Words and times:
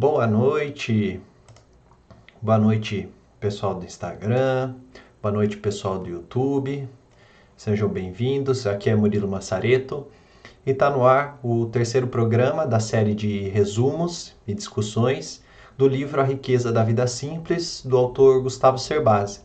Boa 0.00 0.26
noite, 0.26 1.20
boa 2.40 2.56
noite 2.56 3.06
pessoal 3.38 3.74
do 3.74 3.84
Instagram, 3.84 4.72
boa 5.20 5.30
noite 5.30 5.58
pessoal 5.58 5.98
do 5.98 6.08
YouTube, 6.08 6.88
sejam 7.54 7.86
bem-vindos. 7.86 8.66
Aqui 8.66 8.88
é 8.88 8.96
Murilo 8.96 9.28
Massareto 9.28 10.06
e 10.64 10.70
está 10.70 10.88
no 10.88 11.04
ar 11.04 11.38
o 11.42 11.66
terceiro 11.66 12.06
programa 12.06 12.66
da 12.66 12.80
série 12.80 13.14
de 13.14 13.50
resumos 13.50 14.34
e 14.46 14.54
discussões 14.54 15.44
do 15.76 15.86
livro 15.86 16.18
A 16.22 16.24
Riqueza 16.24 16.72
da 16.72 16.82
Vida 16.82 17.06
Simples, 17.06 17.82
do 17.84 17.98
autor 17.98 18.42
Gustavo 18.42 18.78
Cerbasi, 18.78 19.40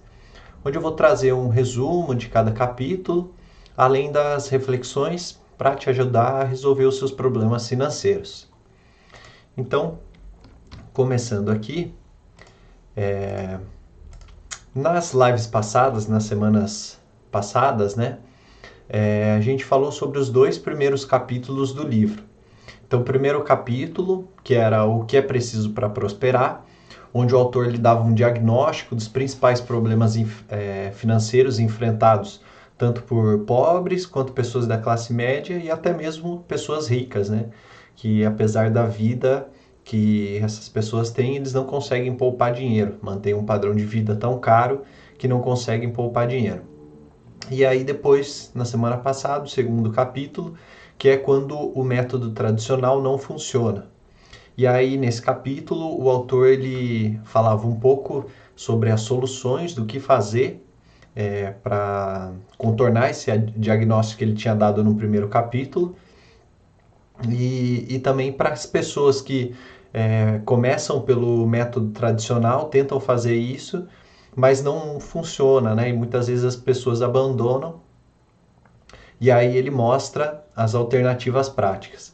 onde 0.63 0.77
eu 0.77 0.81
vou 0.81 0.93
trazer 0.93 1.33
um 1.33 1.49
resumo 1.49 2.15
de 2.15 2.29
cada 2.29 2.53
capítulo, 2.53 3.33
além 3.75 4.09
das 4.09 4.47
reflexões 4.47 5.37
para 5.57 5.75
te 5.75 5.89
ajudar 5.89 6.43
a 6.43 6.43
resolver 6.45 6.85
os 6.85 6.97
seus 6.97 7.11
problemas 7.11 7.67
financeiros. 7.67 8.49
Então, 9.57 9.99
começando 10.95 11.51
aqui, 11.51 11.93
é, 12.95 13.59
nas 14.73 15.13
lives 15.13 15.45
passadas, 15.45 16.07
nas 16.07 16.23
semanas 16.23 16.97
passadas, 17.29 17.95
né, 17.95 18.17
é, 18.87 19.35
a 19.37 19.41
gente 19.41 19.65
falou 19.65 19.91
sobre 19.91 20.17
os 20.17 20.29
dois 20.29 20.57
primeiros 20.57 21.03
capítulos 21.03 21.73
do 21.73 21.85
livro. 21.85 22.23
Então, 22.87 23.01
o 23.01 23.03
primeiro 23.03 23.43
capítulo, 23.43 24.29
que 24.41 24.55
era 24.55 24.85
o 24.85 25.03
que 25.03 25.17
é 25.17 25.21
preciso 25.21 25.71
para 25.71 25.89
prosperar, 25.89 26.65
onde 27.13 27.35
o 27.35 27.37
autor 27.37 27.67
lhe 27.67 27.77
dava 27.77 28.03
um 28.03 28.13
diagnóstico 28.13 28.95
dos 28.95 29.09
principais 29.09 29.59
problemas 29.59 30.15
é, 30.47 30.91
financeiros 30.93 31.59
enfrentados 31.59 32.41
tanto 32.77 33.03
por 33.03 33.39
pobres 33.39 34.05
quanto 34.05 34.33
pessoas 34.33 34.67
da 34.67 34.77
classe 34.77 35.13
média 35.13 35.55
e 35.55 35.71
até 35.71 35.93
mesmo 35.93 36.43
pessoas 36.47 36.87
ricas, 36.87 37.29
né? 37.29 37.47
Que 37.95 38.25
apesar 38.25 38.69
da 38.69 38.85
vida 38.85 39.47
que 39.85 40.39
essas 40.39 40.67
pessoas 40.67 41.11
têm, 41.11 41.35
eles 41.35 41.53
não 41.53 41.63
conseguem 41.63 42.13
poupar 42.15 42.51
dinheiro, 42.51 42.97
mantêm 43.01 43.35
um 43.35 43.45
padrão 43.45 43.73
de 43.75 43.85
vida 43.85 44.15
tão 44.15 44.39
caro 44.39 44.81
que 45.17 45.27
não 45.27 45.39
conseguem 45.39 45.91
poupar 45.91 46.27
dinheiro. 46.27 46.63
E 47.51 47.63
aí 47.63 47.83
depois, 47.83 48.51
na 48.55 48.65
semana 48.65 48.97
passada, 48.97 49.45
o 49.45 49.47
segundo 49.47 49.91
capítulo, 49.91 50.55
que 50.97 51.07
é 51.09 51.17
quando 51.17 51.55
o 51.55 51.83
método 51.83 52.31
tradicional 52.31 52.99
não 52.99 53.19
funciona. 53.19 53.87
E 54.57 54.65
aí 54.65 54.97
nesse 54.97 55.21
capítulo 55.21 56.01
o 56.01 56.09
autor 56.09 56.47
ele 56.47 57.19
falava 57.23 57.67
um 57.67 57.75
pouco 57.75 58.25
sobre 58.55 58.89
as 58.89 59.01
soluções 59.01 59.75
do 59.75 59.85
que 59.85 59.99
fazer 59.99 60.65
é, 61.15 61.51
para 61.51 62.31
contornar 62.57 63.09
esse 63.11 63.37
diagnóstico 63.55 64.19
que 64.19 64.23
ele 64.23 64.33
tinha 64.33 64.55
dado 64.55 64.83
no 64.83 64.95
primeiro 64.95 65.27
capítulo 65.27 65.95
e, 67.29 67.85
e 67.89 67.99
também 67.99 68.31
para 68.31 68.49
as 68.49 68.65
pessoas 68.65 69.21
que 69.21 69.53
é, 69.97 70.41
começam 70.43 70.99
pelo 70.99 71.47
método 71.47 71.91
tradicional, 71.91 72.65
tentam 72.65 72.99
fazer 72.99 73.37
isso, 73.37 73.87
mas 74.35 74.61
não 74.61 74.99
funciona, 74.99 75.73
né? 75.73 75.87
E 75.87 75.93
muitas 75.93 76.27
vezes 76.27 76.43
as 76.43 76.57
pessoas 76.57 77.01
abandonam. 77.01 77.79
E 79.21 79.31
aí 79.31 79.55
ele 79.55 79.71
mostra 79.71 80.43
as 80.53 80.75
alternativas 80.75 81.47
práticas. 81.47 82.13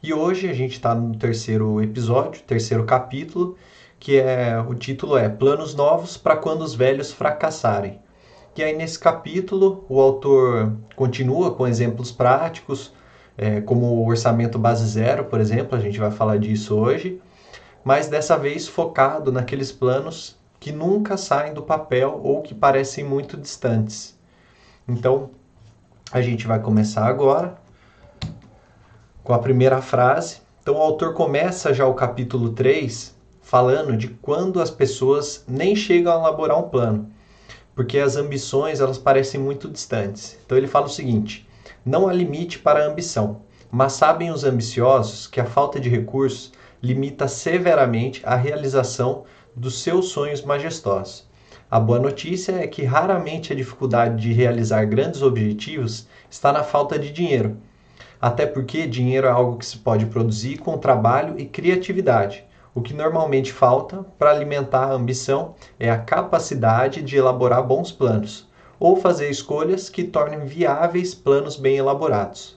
E 0.00 0.14
hoje 0.14 0.48
a 0.48 0.52
gente 0.52 0.74
está 0.74 0.94
no 0.94 1.16
terceiro 1.16 1.82
episódio, 1.82 2.42
terceiro 2.42 2.84
capítulo, 2.84 3.56
que 3.98 4.20
é 4.20 4.56
o 4.60 4.72
título 4.76 5.18
é 5.18 5.28
Planos 5.28 5.74
Novos 5.74 6.16
para 6.16 6.36
quando 6.36 6.62
os 6.62 6.76
velhos 6.76 7.10
fracassarem. 7.10 7.98
E 8.56 8.62
aí 8.62 8.76
nesse 8.76 9.00
capítulo 9.00 9.84
o 9.88 10.00
autor 10.00 10.76
continua 10.94 11.50
com 11.52 11.66
exemplos 11.66 12.12
práticos 12.12 12.94
é, 13.36 13.60
como 13.60 13.86
o 13.86 14.08
orçamento 14.08 14.58
base 14.58 14.86
zero, 14.86 15.24
por 15.24 15.40
exemplo, 15.40 15.76
a 15.76 15.80
gente 15.80 15.98
vai 15.98 16.10
falar 16.10 16.38
disso 16.38 16.74
hoje, 16.74 17.20
mas 17.86 18.08
dessa 18.08 18.36
vez 18.36 18.66
focado 18.66 19.30
naqueles 19.30 19.70
planos 19.70 20.36
que 20.58 20.72
nunca 20.72 21.16
saem 21.16 21.54
do 21.54 21.62
papel 21.62 22.20
ou 22.20 22.42
que 22.42 22.52
parecem 22.52 23.04
muito 23.04 23.36
distantes. 23.36 24.18
Então, 24.88 25.30
a 26.10 26.20
gente 26.20 26.48
vai 26.48 26.58
começar 26.58 27.06
agora 27.06 27.56
com 29.22 29.32
a 29.32 29.38
primeira 29.38 29.80
frase. 29.80 30.38
Então, 30.60 30.74
o 30.74 30.82
autor 30.82 31.14
começa 31.14 31.72
já 31.72 31.86
o 31.86 31.94
capítulo 31.94 32.50
3 32.50 33.14
falando 33.40 33.96
de 33.96 34.08
quando 34.08 34.60
as 34.60 34.68
pessoas 34.68 35.44
nem 35.46 35.76
chegam 35.76 36.12
a 36.12 36.18
elaborar 36.18 36.58
um 36.58 36.68
plano, 36.68 37.08
porque 37.72 38.00
as 38.00 38.16
ambições 38.16 38.80
elas 38.80 38.98
parecem 38.98 39.40
muito 39.40 39.68
distantes. 39.68 40.36
Então, 40.44 40.58
ele 40.58 40.66
fala 40.66 40.86
o 40.86 40.90
seguinte: 40.90 41.48
não 41.84 42.08
há 42.08 42.12
limite 42.12 42.58
para 42.58 42.80
a 42.80 42.88
ambição, 42.88 43.42
mas 43.70 43.92
sabem 43.92 44.32
os 44.32 44.42
ambiciosos 44.42 45.28
que 45.28 45.40
a 45.40 45.46
falta 45.46 45.78
de 45.78 45.88
recursos 45.88 46.50
limita 46.82 47.28
severamente 47.28 48.22
a 48.24 48.34
realização 48.34 49.24
dos 49.54 49.82
seus 49.82 50.08
sonhos 50.08 50.42
majestosos. 50.42 51.26
A 51.70 51.80
boa 51.80 51.98
notícia 51.98 52.52
é 52.52 52.66
que 52.66 52.84
raramente 52.84 53.52
a 53.52 53.56
dificuldade 53.56 54.22
de 54.22 54.32
realizar 54.32 54.84
grandes 54.84 55.22
objetivos 55.22 56.06
está 56.30 56.52
na 56.52 56.62
falta 56.62 56.98
de 56.98 57.10
dinheiro. 57.10 57.56
Até 58.20 58.46
porque 58.46 58.86
dinheiro 58.86 59.26
é 59.26 59.30
algo 59.30 59.56
que 59.58 59.66
se 59.66 59.78
pode 59.78 60.06
produzir 60.06 60.58
com 60.58 60.78
trabalho 60.78 61.34
e 61.38 61.44
criatividade. 61.44 62.44
O 62.74 62.82
que 62.82 62.94
normalmente 62.94 63.52
falta 63.52 64.04
para 64.18 64.30
alimentar 64.30 64.84
a 64.84 64.92
ambição 64.92 65.54
é 65.80 65.90
a 65.90 65.98
capacidade 65.98 67.02
de 67.02 67.16
elaborar 67.16 67.62
bons 67.62 67.90
planos, 67.90 68.46
ou 68.78 68.96
fazer 68.96 69.30
escolhas 69.30 69.88
que 69.88 70.04
tornem 70.04 70.44
viáveis 70.44 71.14
planos 71.14 71.56
bem 71.56 71.78
elaborados. 71.78 72.56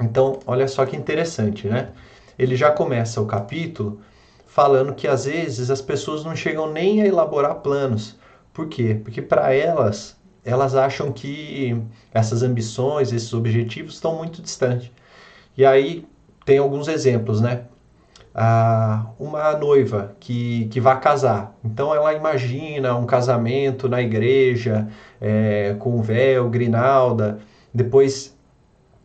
Então, 0.00 0.38
olha 0.46 0.68
só 0.68 0.86
que 0.86 0.96
interessante, 0.96 1.66
né? 1.66 1.90
Ele 2.38 2.56
já 2.56 2.70
começa 2.70 3.20
o 3.20 3.26
capítulo 3.26 4.00
falando 4.46 4.94
que 4.94 5.06
às 5.06 5.24
vezes 5.24 5.70
as 5.70 5.80
pessoas 5.80 6.24
não 6.24 6.34
chegam 6.36 6.70
nem 6.70 7.02
a 7.02 7.06
elaborar 7.06 7.56
planos. 7.56 8.16
Por 8.52 8.68
quê? 8.68 9.00
Porque 9.02 9.20
para 9.20 9.52
elas, 9.52 10.16
elas 10.44 10.74
acham 10.74 11.12
que 11.12 11.80
essas 12.12 12.42
ambições, 12.42 13.12
esses 13.12 13.32
objetivos 13.32 13.94
estão 13.94 14.16
muito 14.16 14.40
distantes. 14.42 14.90
E 15.56 15.64
aí 15.64 16.06
tem 16.44 16.58
alguns 16.58 16.88
exemplos, 16.88 17.40
né? 17.40 17.64
ah, 18.40 19.06
uma 19.18 19.52
noiva 19.56 20.14
que, 20.20 20.66
que 20.66 20.80
vai 20.80 21.00
casar. 21.00 21.56
Então 21.64 21.92
ela 21.92 22.14
imagina 22.14 22.94
um 22.94 23.04
casamento 23.04 23.88
na 23.88 24.00
igreja, 24.00 24.86
é, 25.20 25.74
com 25.80 26.00
véu, 26.00 26.48
grinalda. 26.48 27.40
Depois 27.74 28.36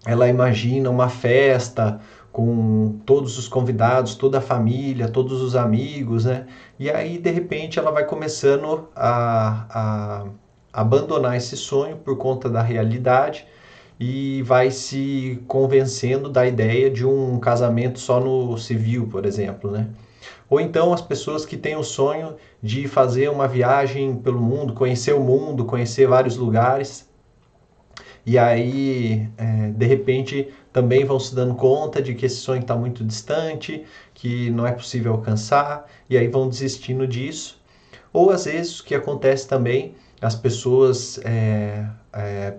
ela 0.05 0.27
imagina 0.27 0.87
uma 0.87 1.09
festa 1.09 1.99
com 2.33 2.99
todos 3.05 3.37
os 3.37 3.47
convidados, 3.47 4.15
toda 4.15 4.39
a 4.39 4.41
família, 4.41 5.07
todos 5.07 5.39
os 5.41 5.55
amigos, 5.55 6.25
né? 6.25 6.47
E 6.79 6.89
aí, 6.89 7.19
de 7.19 7.29
repente, 7.29 7.77
ela 7.77 7.91
vai 7.91 8.05
começando 8.05 8.89
a, 8.95 9.67
a 9.69 10.25
abandonar 10.73 11.37
esse 11.37 11.55
sonho 11.55 11.97
por 11.97 12.17
conta 12.17 12.49
da 12.49 12.61
realidade 12.61 13.45
e 13.99 14.41
vai 14.41 14.71
se 14.71 15.39
convencendo 15.47 16.27
da 16.27 16.47
ideia 16.47 16.89
de 16.89 17.05
um 17.05 17.39
casamento 17.39 17.99
só 17.99 18.19
no 18.19 18.57
civil, 18.57 19.07
por 19.07 19.25
exemplo, 19.27 19.69
né? 19.69 19.87
Ou 20.49 20.59
então 20.59 20.91
as 20.91 21.01
pessoas 21.01 21.45
que 21.45 21.55
têm 21.55 21.75
o 21.75 21.83
sonho 21.83 22.35
de 22.61 22.87
fazer 22.87 23.29
uma 23.29 23.47
viagem 23.47 24.15
pelo 24.15 24.41
mundo, 24.41 24.73
conhecer 24.73 25.13
o 25.13 25.19
mundo, 25.19 25.65
conhecer 25.65 26.07
vários 26.07 26.35
lugares, 26.35 27.07
e 28.25 28.37
aí 28.37 29.29
é, 29.37 29.69
de 29.71 29.85
repente 29.85 30.53
também 30.71 31.05
vão 31.05 31.19
se 31.19 31.35
dando 31.35 31.53
conta 31.55 32.01
de 32.01 32.15
que 32.15 32.25
esse 32.25 32.37
sonho 32.37 32.61
está 32.61 32.75
muito 32.75 33.03
distante, 33.03 33.85
que 34.13 34.49
não 34.49 34.65
é 34.65 34.71
possível 34.71 35.13
alcançar, 35.13 35.85
e 36.09 36.17
aí 36.17 36.27
vão 36.27 36.49
desistindo 36.49 37.05
disso. 37.05 37.61
Ou 38.11 38.31
às 38.31 38.45
vezes 38.45 38.79
o 38.79 38.83
que 38.85 38.95
acontece 38.95 39.47
também, 39.47 39.95
as 40.21 40.35
pessoas 40.35 41.19
é, 41.25 41.85
é, 42.13 42.53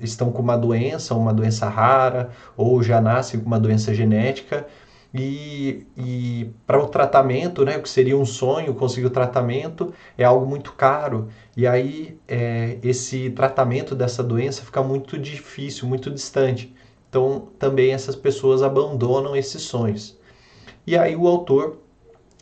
estão 0.00 0.32
com 0.32 0.40
uma 0.40 0.56
doença, 0.56 1.14
uma 1.14 1.32
doença 1.32 1.68
rara, 1.68 2.30
ou 2.56 2.82
já 2.82 3.00
nascem 3.00 3.38
com 3.38 3.46
uma 3.46 3.60
doença 3.60 3.92
genética, 3.92 4.66
e, 5.14 5.86
e 5.96 6.50
para 6.66 6.82
o 6.82 6.88
tratamento, 6.88 7.64
né, 7.64 7.76
o 7.76 7.82
que 7.82 7.88
seria 7.88 8.16
um 8.16 8.24
sonho, 8.24 8.74
conseguir 8.74 9.06
o 9.06 9.10
tratamento, 9.10 9.92
é 10.16 10.24
algo 10.24 10.46
muito 10.46 10.72
caro. 10.72 11.28
E 11.56 11.66
aí 11.66 12.18
é, 12.26 12.78
esse 12.82 13.28
tratamento 13.30 13.94
dessa 13.94 14.22
doença 14.22 14.64
fica 14.64 14.82
muito 14.82 15.18
difícil, 15.18 15.86
muito 15.86 16.10
distante. 16.10 16.74
Então 17.10 17.48
também 17.58 17.92
essas 17.92 18.16
pessoas 18.16 18.62
abandonam 18.62 19.36
esses 19.36 19.62
sonhos. 19.62 20.18
E 20.86 20.96
aí 20.96 21.14
o 21.14 21.28
autor 21.28 21.78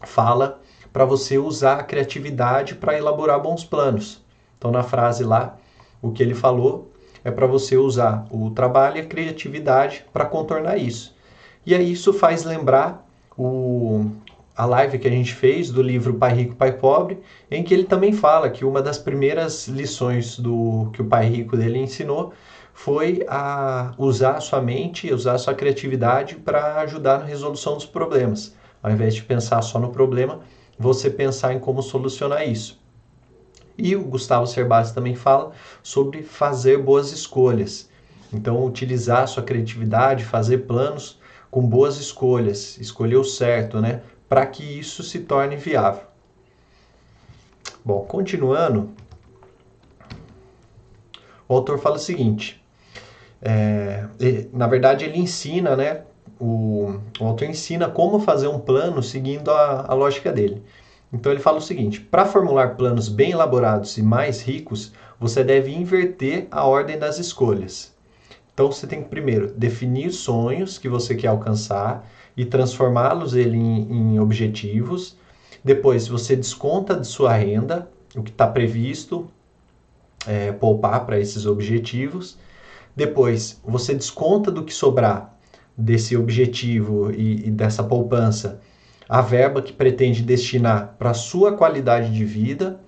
fala 0.05 0.61
para 0.93 1.05
você 1.05 1.38
usar 1.38 1.81
a 1.81 1.82
criatividade 1.82 2.76
para 2.76 2.96
elaborar 2.96 3.40
bons 3.40 3.64
planos. 3.64 4.25
Então 4.56 4.70
na 4.70 4.84
frase 4.84 5.25
lá, 5.25 5.58
o 6.00 6.12
que 6.12 6.23
ele 6.23 6.34
falou 6.34 6.93
é 7.25 7.32
para 7.32 7.46
você 7.46 7.76
usar 7.76 8.26
o 8.31 8.50
trabalho 8.50 8.99
e 8.99 9.00
a 9.00 9.06
criatividade 9.06 10.06
para 10.12 10.25
contornar 10.25 10.76
isso. 10.78 11.19
E 11.64 11.74
aí 11.74 11.92
isso 11.92 12.12
faz 12.12 12.44
lembrar 12.44 13.06
o, 13.36 14.10
a 14.56 14.64
live 14.64 14.98
que 14.98 15.08
a 15.08 15.10
gente 15.10 15.34
fez 15.34 15.70
do 15.70 15.82
livro 15.82 16.14
Pai 16.14 16.34
Rico, 16.34 16.54
Pai 16.54 16.72
Pobre, 16.72 17.18
em 17.50 17.62
que 17.62 17.74
ele 17.74 17.84
também 17.84 18.12
fala 18.12 18.48
que 18.50 18.64
uma 18.64 18.80
das 18.80 18.98
primeiras 18.98 19.68
lições 19.68 20.38
do 20.38 20.90
que 20.92 21.02
o 21.02 21.04
pai 21.04 21.26
rico 21.28 21.56
dele 21.56 21.78
ensinou 21.78 22.32
foi 22.72 23.24
a 23.28 23.92
usar 23.98 24.36
a 24.36 24.40
sua 24.40 24.62
mente, 24.62 25.12
usar 25.12 25.34
a 25.34 25.38
sua 25.38 25.54
criatividade 25.54 26.36
para 26.36 26.80
ajudar 26.80 27.18
na 27.18 27.26
resolução 27.26 27.74
dos 27.74 27.84
problemas. 27.84 28.54
Ao 28.82 28.90
invés 28.90 29.14
de 29.14 29.22
pensar 29.22 29.60
só 29.60 29.78
no 29.78 29.90
problema, 29.90 30.40
você 30.78 31.10
pensar 31.10 31.52
em 31.52 31.58
como 31.58 31.82
solucionar 31.82 32.48
isso. 32.48 32.80
E 33.76 33.94
o 33.94 34.02
Gustavo 34.02 34.46
Cerbasi 34.46 34.94
também 34.94 35.14
fala 35.14 35.52
sobre 35.82 36.22
fazer 36.22 36.78
boas 36.78 37.12
escolhas. 37.12 37.88
Então, 38.32 38.64
utilizar 38.64 39.24
a 39.24 39.26
sua 39.26 39.42
criatividade, 39.42 40.24
fazer 40.24 40.58
planos 40.66 41.19
com 41.50 41.67
boas 41.67 41.99
escolhas, 41.99 42.79
escolher 42.79 43.17
o 43.17 43.25
certo, 43.25 43.81
né? 43.81 44.02
Para 44.29 44.47
que 44.47 44.62
isso 44.62 45.02
se 45.02 45.20
torne 45.20 45.56
viável. 45.56 46.02
Bom, 47.85 48.05
continuando, 48.05 48.91
o 51.49 51.55
autor 51.55 51.79
fala 51.79 51.97
o 51.97 51.99
seguinte: 51.99 52.62
é, 53.43 54.06
na 54.52 54.67
verdade, 54.67 55.05
ele 55.05 55.19
ensina, 55.19 55.75
né? 55.75 56.02
O, 56.38 57.00
o 57.19 57.25
autor 57.25 57.49
ensina 57.49 57.88
como 57.88 58.20
fazer 58.20 58.49
um 58.49 58.58
plano 58.58 59.02
seguindo 59.02 59.50
a, 59.50 59.87
a 59.88 59.94
lógica 59.94 60.32
dele. 60.32 60.62
Então 61.12 61.32
ele 61.32 61.41
fala 61.41 61.58
o 61.58 61.62
seguinte: 61.62 62.00
para 62.00 62.25
formular 62.25 62.76
planos 62.76 63.08
bem 63.08 63.32
elaborados 63.32 63.97
e 63.99 64.02
mais 64.02 64.41
ricos, 64.41 64.93
você 65.19 65.43
deve 65.43 65.73
inverter 65.75 66.47
a 66.50 66.64
ordem 66.64 66.99
das 66.99 67.19
escolhas. 67.19 67.89
Então 68.60 68.70
você 68.70 68.86
tem 68.86 69.02
que 69.02 69.08
primeiro 69.08 69.54
definir 69.54 70.12
sonhos 70.12 70.76
que 70.76 70.86
você 70.86 71.14
quer 71.14 71.28
alcançar 71.28 72.06
e 72.36 72.44
transformá-los 72.44 73.34
em, 73.34 73.56
em 73.56 74.20
objetivos. 74.20 75.16
Depois 75.64 76.06
você 76.06 76.36
desconta 76.36 76.94
de 76.94 77.06
sua 77.06 77.32
renda 77.32 77.88
o 78.14 78.22
que 78.22 78.30
está 78.30 78.46
previsto 78.46 79.26
é, 80.26 80.52
poupar 80.52 81.06
para 81.06 81.18
esses 81.18 81.46
objetivos. 81.46 82.36
Depois 82.94 83.58
você 83.64 83.94
desconta 83.94 84.50
do 84.50 84.62
que 84.62 84.74
sobrar 84.74 85.34
desse 85.74 86.14
objetivo 86.14 87.10
e, 87.12 87.46
e 87.46 87.50
dessa 87.50 87.82
poupança 87.82 88.60
a 89.08 89.22
verba 89.22 89.62
que 89.62 89.72
pretende 89.72 90.22
destinar 90.22 90.96
para 90.98 91.14
sua 91.14 91.54
qualidade 91.56 92.12
de 92.12 92.26
vida. 92.26 92.78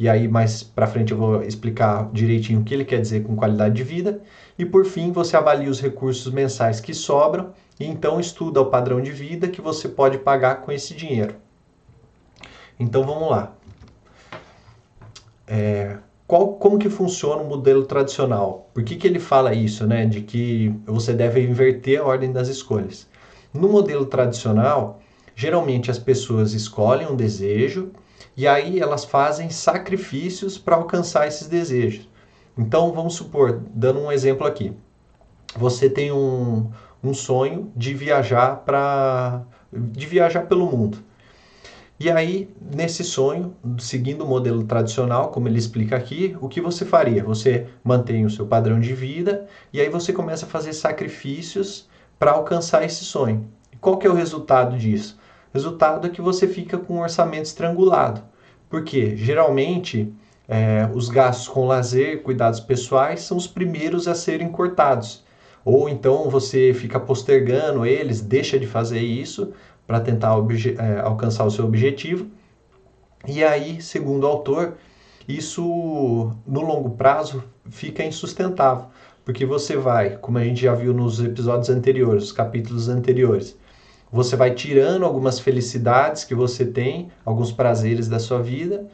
E 0.00 0.08
aí 0.08 0.26
mais 0.26 0.62
para 0.62 0.86
frente 0.86 1.12
eu 1.12 1.18
vou 1.18 1.42
explicar 1.42 2.08
direitinho 2.10 2.60
o 2.60 2.64
que 2.64 2.72
ele 2.72 2.86
quer 2.86 3.02
dizer 3.02 3.22
com 3.22 3.36
qualidade 3.36 3.74
de 3.74 3.84
vida. 3.84 4.22
E 4.58 4.64
por 4.64 4.86
fim, 4.86 5.12
você 5.12 5.36
avalia 5.36 5.68
os 5.68 5.78
recursos 5.78 6.32
mensais 6.32 6.80
que 6.80 6.94
sobram 6.94 7.52
e 7.78 7.84
então 7.84 8.18
estuda 8.18 8.62
o 8.62 8.70
padrão 8.70 9.02
de 9.02 9.12
vida 9.12 9.46
que 9.46 9.60
você 9.60 9.90
pode 9.90 10.16
pagar 10.16 10.62
com 10.62 10.72
esse 10.72 10.94
dinheiro. 10.94 11.34
Então 12.78 13.04
vamos 13.04 13.30
lá. 13.30 13.52
É, 15.46 15.98
qual, 16.26 16.54
como 16.54 16.78
que 16.78 16.88
funciona 16.88 17.42
o 17.42 17.46
modelo 17.46 17.84
tradicional? 17.84 18.70
Por 18.72 18.82
que, 18.82 18.96
que 18.96 19.06
ele 19.06 19.18
fala 19.18 19.52
isso, 19.52 19.86
né? 19.86 20.06
De 20.06 20.22
que 20.22 20.74
você 20.86 21.12
deve 21.12 21.42
inverter 21.42 22.00
a 22.00 22.04
ordem 22.04 22.32
das 22.32 22.48
escolhas. 22.48 23.06
No 23.52 23.68
modelo 23.68 24.06
tradicional, 24.06 24.98
Geralmente 25.40 25.90
as 25.90 25.98
pessoas 25.98 26.52
escolhem 26.52 27.06
um 27.06 27.16
desejo 27.16 27.92
e 28.36 28.46
aí 28.46 28.80
elas 28.80 29.04
fazem 29.04 29.50
sacrifícios 29.50 30.58
para 30.58 30.76
alcançar 30.76 31.26
esses 31.26 31.48
desejos. 31.48 32.08
Então 32.56 32.92
vamos 32.92 33.14
supor, 33.14 33.62
dando 33.74 34.00
um 34.00 34.12
exemplo 34.12 34.46
aqui, 34.46 34.72
você 35.56 35.88
tem 35.88 36.12
um, 36.12 36.70
um 37.02 37.14
sonho 37.14 37.72
de 37.76 37.94
viajar 37.94 38.56
para 38.64 39.42
de 39.72 40.06
viajar 40.06 40.46
pelo 40.46 40.66
mundo. 40.66 40.98
E 41.98 42.10
aí, 42.10 42.48
nesse 42.58 43.04
sonho, 43.04 43.54
seguindo 43.78 44.24
o 44.24 44.26
modelo 44.26 44.64
tradicional, 44.64 45.28
como 45.28 45.46
ele 45.48 45.58
explica 45.58 45.96
aqui, 45.96 46.34
o 46.40 46.48
que 46.48 46.58
você 46.58 46.82
faria? 46.82 47.22
Você 47.22 47.66
mantém 47.84 48.24
o 48.24 48.30
seu 48.30 48.46
padrão 48.46 48.80
de 48.80 48.94
vida 48.94 49.46
e 49.70 49.78
aí 49.78 49.90
você 49.90 50.10
começa 50.10 50.46
a 50.46 50.48
fazer 50.48 50.72
sacrifícios 50.72 51.90
para 52.18 52.30
alcançar 52.32 52.82
esse 52.84 53.04
sonho. 53.04 53.46
Qual 53.82 53.98
que 53.98 54.06
é 54.06 54.10
o 54.10 54.14
resultado 54.14 54.78
disso? 54.78 55.19
Resultado 55.52 56.06
é 56.06 56.10
que 56.10 56.20
você 56.20 56.46
fica 56.46 56.78
com 56.78 56.94
um 56.94 57.00
orçamento 57.00 57.46
estrangulado. 57.46 58.22
Porque 58.68 59.16
geralmente 59.16 60.12
é, 60.48 60.88
os 60.92 61.08
gastos 61.08 61.48
com 61.48 61.66
lazer, 61.66 62.22
cuidados 62.22 62.60
pessoais 62.60 63.22
são 63.22 63.36
os 63.36 63.46
primeiros 63.46 64.08
a 64.08 64.14
serem 64.14 64.48
cortados. 64.48 65.24
Ou 65.64 65.88
então 65.88 66.28
você 66.30 66.72
fica 66.74 66.98
postergando 66.98 67.84
eles, 67.86 68.20
deixa 68.20 68.58
de 68.58 68.66
fazer 68.66 69.00
isso 69.00 69.52
para 69.86 70.00
tentar 70.00 70.34
é, 70.78 71.00
alcançar 71.00 71.44
o 71.44 71.50
seu 71.50 71.64
objetivo. 71.64 72.26
E 73.26 73.44
aí, 73.44 73.82
segundo 73.82 74.24
o 74.24 74.26
autor, 74.26 74.76
isso 75.28 76.32
no 76.46 76.60
longo 76.62 76.90
prazo 76.90 77.44
fica 77.68 78.02
insustentável, 78.02 78.86
porque 79.24 79.44
você 79.44 79.76
vai, 79.76 80.16
como 80.16 80.38
a 80.38 80.44
gente 80.44 80.62
já 80.62 80.74
viu 80.74 80.92
nos 80.92 81.22
episódios 81.22 81.68
anteriores, 81.68 82.24
os 82.24 82.32
capítulos 82.32 82.88
anteriores, 82.88 83.56
você 84.12 84.34
vai 84.36 84.52
tirando 84.52 85.04
algumas 85.04 85.38
felicidades 85.38 86.24
que 86.24 86.34
você 86.34 86.64
tem, 86.64 87.10
alguns 87.24 87.52
prazeres 87.52 88.08
da 88.08 88.18
sua 88.18 88.42
vida, 88.42 88.86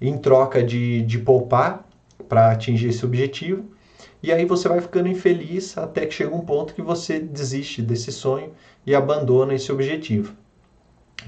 em 0.00 0.18
troca 0.18 0.62
de, 0.62 1.02
de 1.02 1.18
poupar 1.18 1.86
para 2.28 2.50
atingir 2.50 2.88
esse 2.88 3.04
objetivo. 3.04 3.64
E 4.22 4.32
aí 4.32 4.44
você 4.44 4.68
vai 4.68 4.80
ficando 4.80 5.08
infeliz 5.08 5.78
até 5.78 6.04
que 6.04 6.14
chega 6.14 6.34
um 6.34 6.40
ponto 6.40 6.74
que 6.74 6.82
você 6.82 7.20
desiste 7.20 7.80
desse 7.80 8.10
sonho 8.10 8.52
e 8.84 8.94
abandona 8.94 9.54
esse 9.54 9.70
objetivo. 9.70 10.34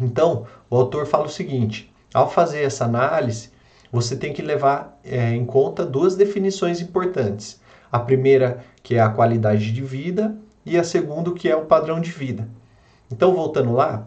Então, 0.00 0.46
o 0.68 0.76
autor 0.76 1.06
fala 1.06 1.26
o 1.26 1.30
seguinte: 1.30 1.92
ao 2.12 2.30
fazer 2.30 2.62
essa 2.62 2.84
análise, 2.84 3.50
você 3.92 4.16
tem 4.16 4.32
que 4.32 4.42
levar 4.42 4.98
é, 5.04 5.30
em 5.32 5.44
conta 5.44 5.84
duas 5.84 6.14
definições 6.14 6.80
importantes. 6.80 7.60
A 7.90 7.98
primeira, 7.98 8.64
que 8.82 8.96
é 8.96 9.00
a 9.00 9.08
qualidade 9.08 9.72
de 9.72 9.82
vida, 9.82 10.36
e 10.64 10.76
a 10.76 10.84
segunda, 10.84 11.32
que 11.32 11.48
é 11.48 11.56
o 11.56 11.64
padrão 11.64 12.00
de 12.00 12.10
vida. 12.10 12.46
Então, 13.10 13.34
voltando 13.34 13.72
lá, 13.72 14.06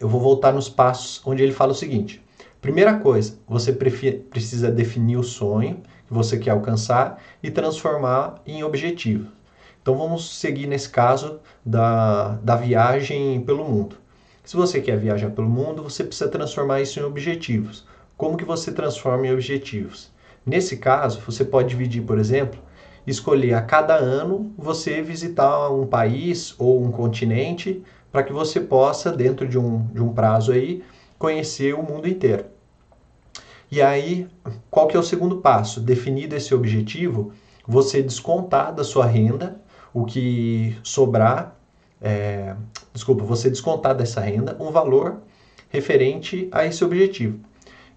eu 0.00 0.08
vou 0.08 0.20
voltar 0.20 0.52
nos 0.52 0.68
passos 0.68 1.20
onde 1.26 1.42
ele 1.42 1.52
fala 1.52 1.72
o 1.72 1.74
seguinte: 1.74 2.22
primeira 2.60 2.98
coisa, 2.98 3.38
você 3.46 3.72
precisa 3.72 4.70
definir 4.70 5.16
o 5.16 5.22
sonho 5.22 5.82
que 6.06 6.12
você 6.12 6.38
quer 6.38 6.50
alcançar 6.50 7.22
e 7.42 7.50
transformar 7.50 8.40
em 8.46 8.64
objetivo. 8.64 9.28
Então, 9.82 9.96
vamos 9.96 10.38
seguir 10.38 10.66
nesse 10.66 10.88
caso 10.88 11.40
da, 11.64 12.38
da 12.42 12.56
viagem 12.56 13.40
pelo 13.42 13.64
mundo. 13.64 13.96
Se 14.44 14.56
você 14.56 14.80
quer 14.80 14.98
viajar 14.98 15.30
pelo 15.30 15.48
mundo, 15.48 15.82
você 15.82 16.02
precisa 16.02 16.28
transformar 16.28 16.80
isso 16.80 16.98
em 16.98 17.02
objetivos. 17.02 17.86
Como 18.16 18.36
que 18.36 18.44
você 18.44 18.72
transforma 18.72 19.26
em 19.26 19.32
objetivos? 19.32 20.10
Nesse 20.44 20.76
caso, 20.78 21.20
você 21.20 21.44
pode 21.44 21.68
dividir, 21.68 22.02
por 22.02 22.18
exemplo, 22.18 22.60
escolher 23.06 23.54
a 23.54 23.62
cada 23.62 23.94
ano 23.94 24.52
você 24.56 25.02
visitar 25.02 25.70
um 25.70 25.86
país 25.86 26.54
ou 26.58 26.82
um 26.82 26.90
continente 26.90 27.82
para 28.10 28.22
que 28.22 28.32
você 28.32 28.60
possa, 28.60 29.12
dentro 29.12 29.46
de 29.46 29.58
um, 29.58 29.86
de 29.86 30.02
um 30.02 30.12
prazo 30.12 30.52
aí, 30.52 30.82
conhecer 31.18 31.74
o 31.74 31.82
mundo 31.82 32.08
inteiro. 32.08 32.44
E 33.70 33.80
aí, 33.80 34.26
qual 34.70 34.88
que 34.88 34.96
é 34.96 35.00
o 35.00 35.02
segundo 35.02 35.36
passo? 35.36 35.80
Definido 35.80 36.34
esse 36.34 36.54
objetivo, 36.54 37.32
você 37.66 38.02
descontar 38.02 38.74
da 38.74 38.82
sua 38.82 39.06
renda 39.06 39.60
o 39.94 40.04
que 40.04 40.76
sobrar, 40.82 41.56
é, 42.00 42.54
desculpa, 42.92 43.22
você 43.24 43.48
descontar 43.48 43.94
dessa 43.94 44.20
renda 44.20 44.56
um 44.58 44.70
valor 44.70 45.20
referente 45.68 46.48
a 46.50 46.64
esse 46.64 46.84
objetivo. 46.84 47.38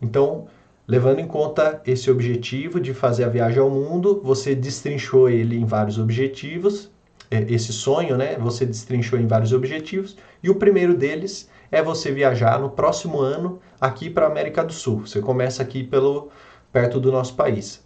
Então, 0.01 0.47
Levando 0.85 1.19
em 1.19 1.27
conta 1.27 1.81
esse 1.85 2.11
objetivo 2.11 2.77
de 2.77 2.93
fazer 2.93 3.23
a 3.23 3.29
viagem 3.29 3.59
ao 3.59 3.69
mundo, 3.69 4.19
você 4.21 4.53
destrinchou 4.53 5.29
ele 5.29 5.55
em 5.55 5.63
vários 5.63 5.97
objetivos, 5.97 6.91
esse 7.33 7.73
sonho, 7.73 8.17
né? 8.17 8.37
Você 8.39 8.65
destrinchou 8.65 9.19
em 9.19 9.27
vários 9.27 9.53
objetivos, 9.53 10.17
e 10.41 10.49
o 10.49 10.55
primeiro 10.55 10.95
deles 10.95 11.49
é 11.71 11.81
você 11.81 12.11
viajar 12.11 12.59
no 12.59 12.69
próximo 12.69 13.19
ano 13.19 13.59
aqui 13.79 14.09
para 14.09 14.25
a 14.25 14.29
América 14.29 14.63
do 14.63 14.73
Sul. 14.73 15.07
Você 15.07 15.19
começa 15.19 15.63
aqui 15.63 15.83
pelo 15.83 16.29
perto 16.71 16.99
do 16.99 17.11
nosso 17.11 17.35
país. 17.35 17.83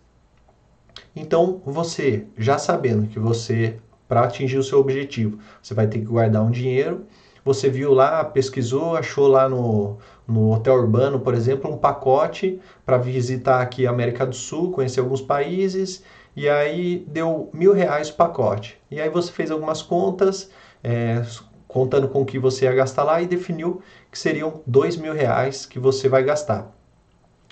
Então, 1.16 1.62
você, 1.66 2.25
já 2.38 2.58
sabendo 2.58 3.08
que 3.08 3.20
você 3.20 3.77
para 4.08 4.22
atingir 4.22 4.58
o 4.58 4.63
seu 4.63 4.80
objetivo, 4.80 5.39
você 5.62 5.74
vai 5.74 5.88
ter 5.88 6.00
que 6.00 6.06
guardar 6.06 6.44
um 6.44 6.51
dinheiro. 6.51 7.06
Você 7.44 7.70
viu 7.70 7.94
lá, 7.94 8.24
pesquisou, 8.24 8.96
achou 8.96 9.27
lá 9.27 9.48
no, 9.48 9.98
no 10.27 10.51
hotel 10.54 10.75
urbano, 10.75 11.20
por 11.20 11.34
exemplo, 11.34 11.72
um 11.72 11.77
pacote 11.77 12.60
para 12.86 12.98
visitar 12.98 13.62
aqui 13.62 13.88
a 13.88 13.89
América 13.89 14.25
do 14.25 14.36
Sul, 14.36 14.72
conhecer 14.72 15.00
alguns 15.00 15.22
países, 15.22 16.04
e 16.38 16.48
aí 16.48 17.03
deu 17.08 17.50
mil 17.51 17.74
reais 17.74 18.10
o 18.10 18.13
pacote. 18.13 18.79
E 18.91 19.01
aí 19.01 19.10
você 19.10 19.32
fez 19.32 19.50
algumas 19.50 19.82
contas, 19.82 20.51
é, 20.84 21.24
contando 21.67 22.08
com 22.08 22.22
o 22.22 22.25
que 22.25 22.38
você 22.38 22.65
ia 22.65 22.75
gastar 22.75 23.03
lá, 23.03 23.20
e 23.20 23.25
definiu 23.25 23.82
que 24.12 24.20
seriam 24.20 24.62
dois 24.67 24.96
mil 24.96 25.13
reais 25.13 25.65
que 25.65 25.79
você 25.79 26.08
vai 26.08 26.24
gastar. 26.24 26.72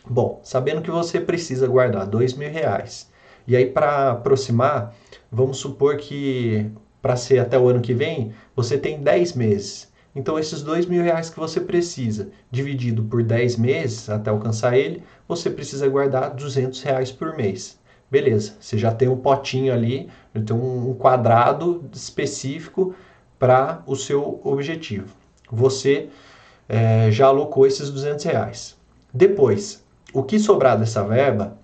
Bom, 0.07 0.39
sabendo 0.43 0.83
que 0.83 0.91
você 0.91 1.19
precisa 1.19 1.67
guardar 1.67 2.05
dois 2.05 2.35
mil 2.35 2.51
reais, 2.51 3.11
e 3.47 3.55
aí 3.55 3.65
para 3.65 4.11
aproximar, 4.11 4.93
vamos 5.31 5.57
supor 5.57 5.97
que 5.97 6.69
para 7.01 7.15
ser 7.15 7.39
até 7.39 7.57
o 7.57 7.67
ano 7.67 7.81
que 7.81 7.93
vem, 7.93 8.33
você 8.55 8.77
tem 8.77 9.01
10 9.01 9.33
meses. 9.33 9.91
Então, 10.15 10.37
esses 10.37 10.61
dois 10.61 10.85
mil 10.85 11.01
reais 11.03 11.29
que 11.29 11.39
você 11.39 11.59
precisa, 11.59 12.29
dividido 12.51 13.03
por 13.03 13.23
10 13.23 13.57
meses 13.57 14.09
até 14.09 14.29
alcançar 14.29 14.77
ele, 14.77 15.01
você 15.27 15.49
precisa 15.49 15.89
guardar 15.89 16.35
200 16.35 16.81
reais 16.83 17.11
por 17.11 17.35
mês. 17.35 17.79
Beleza, 18.09 18.53
você 18.59 18.77
já 18.77 18.91
tem 18.91 19.07
um 19.07 19.17
potinho 19.17 19.73
ali, 19.73 20.09
tem 20.45 20.55
um 20.55 20.93
quadrado 20.93 21.83
específico 21.91 22.95
para 23.39 23.83
o 23.85 23.95
seu 23.95 24.39
objetivo. 24.43 25.07
você 25.51 26.09
é, 26.67 27.11
já 27.11 27.27
alocou 27.27 27.67
esses 27.67 27.89
200 27.89 28.25
reais. 28.25 28.75
Depois, 29.13 29.83
o 30.13 30.23
que 30.23 30.39
sobrar 30.39 30.77
dessa 30.77 31.03
verba, 31.03 31.57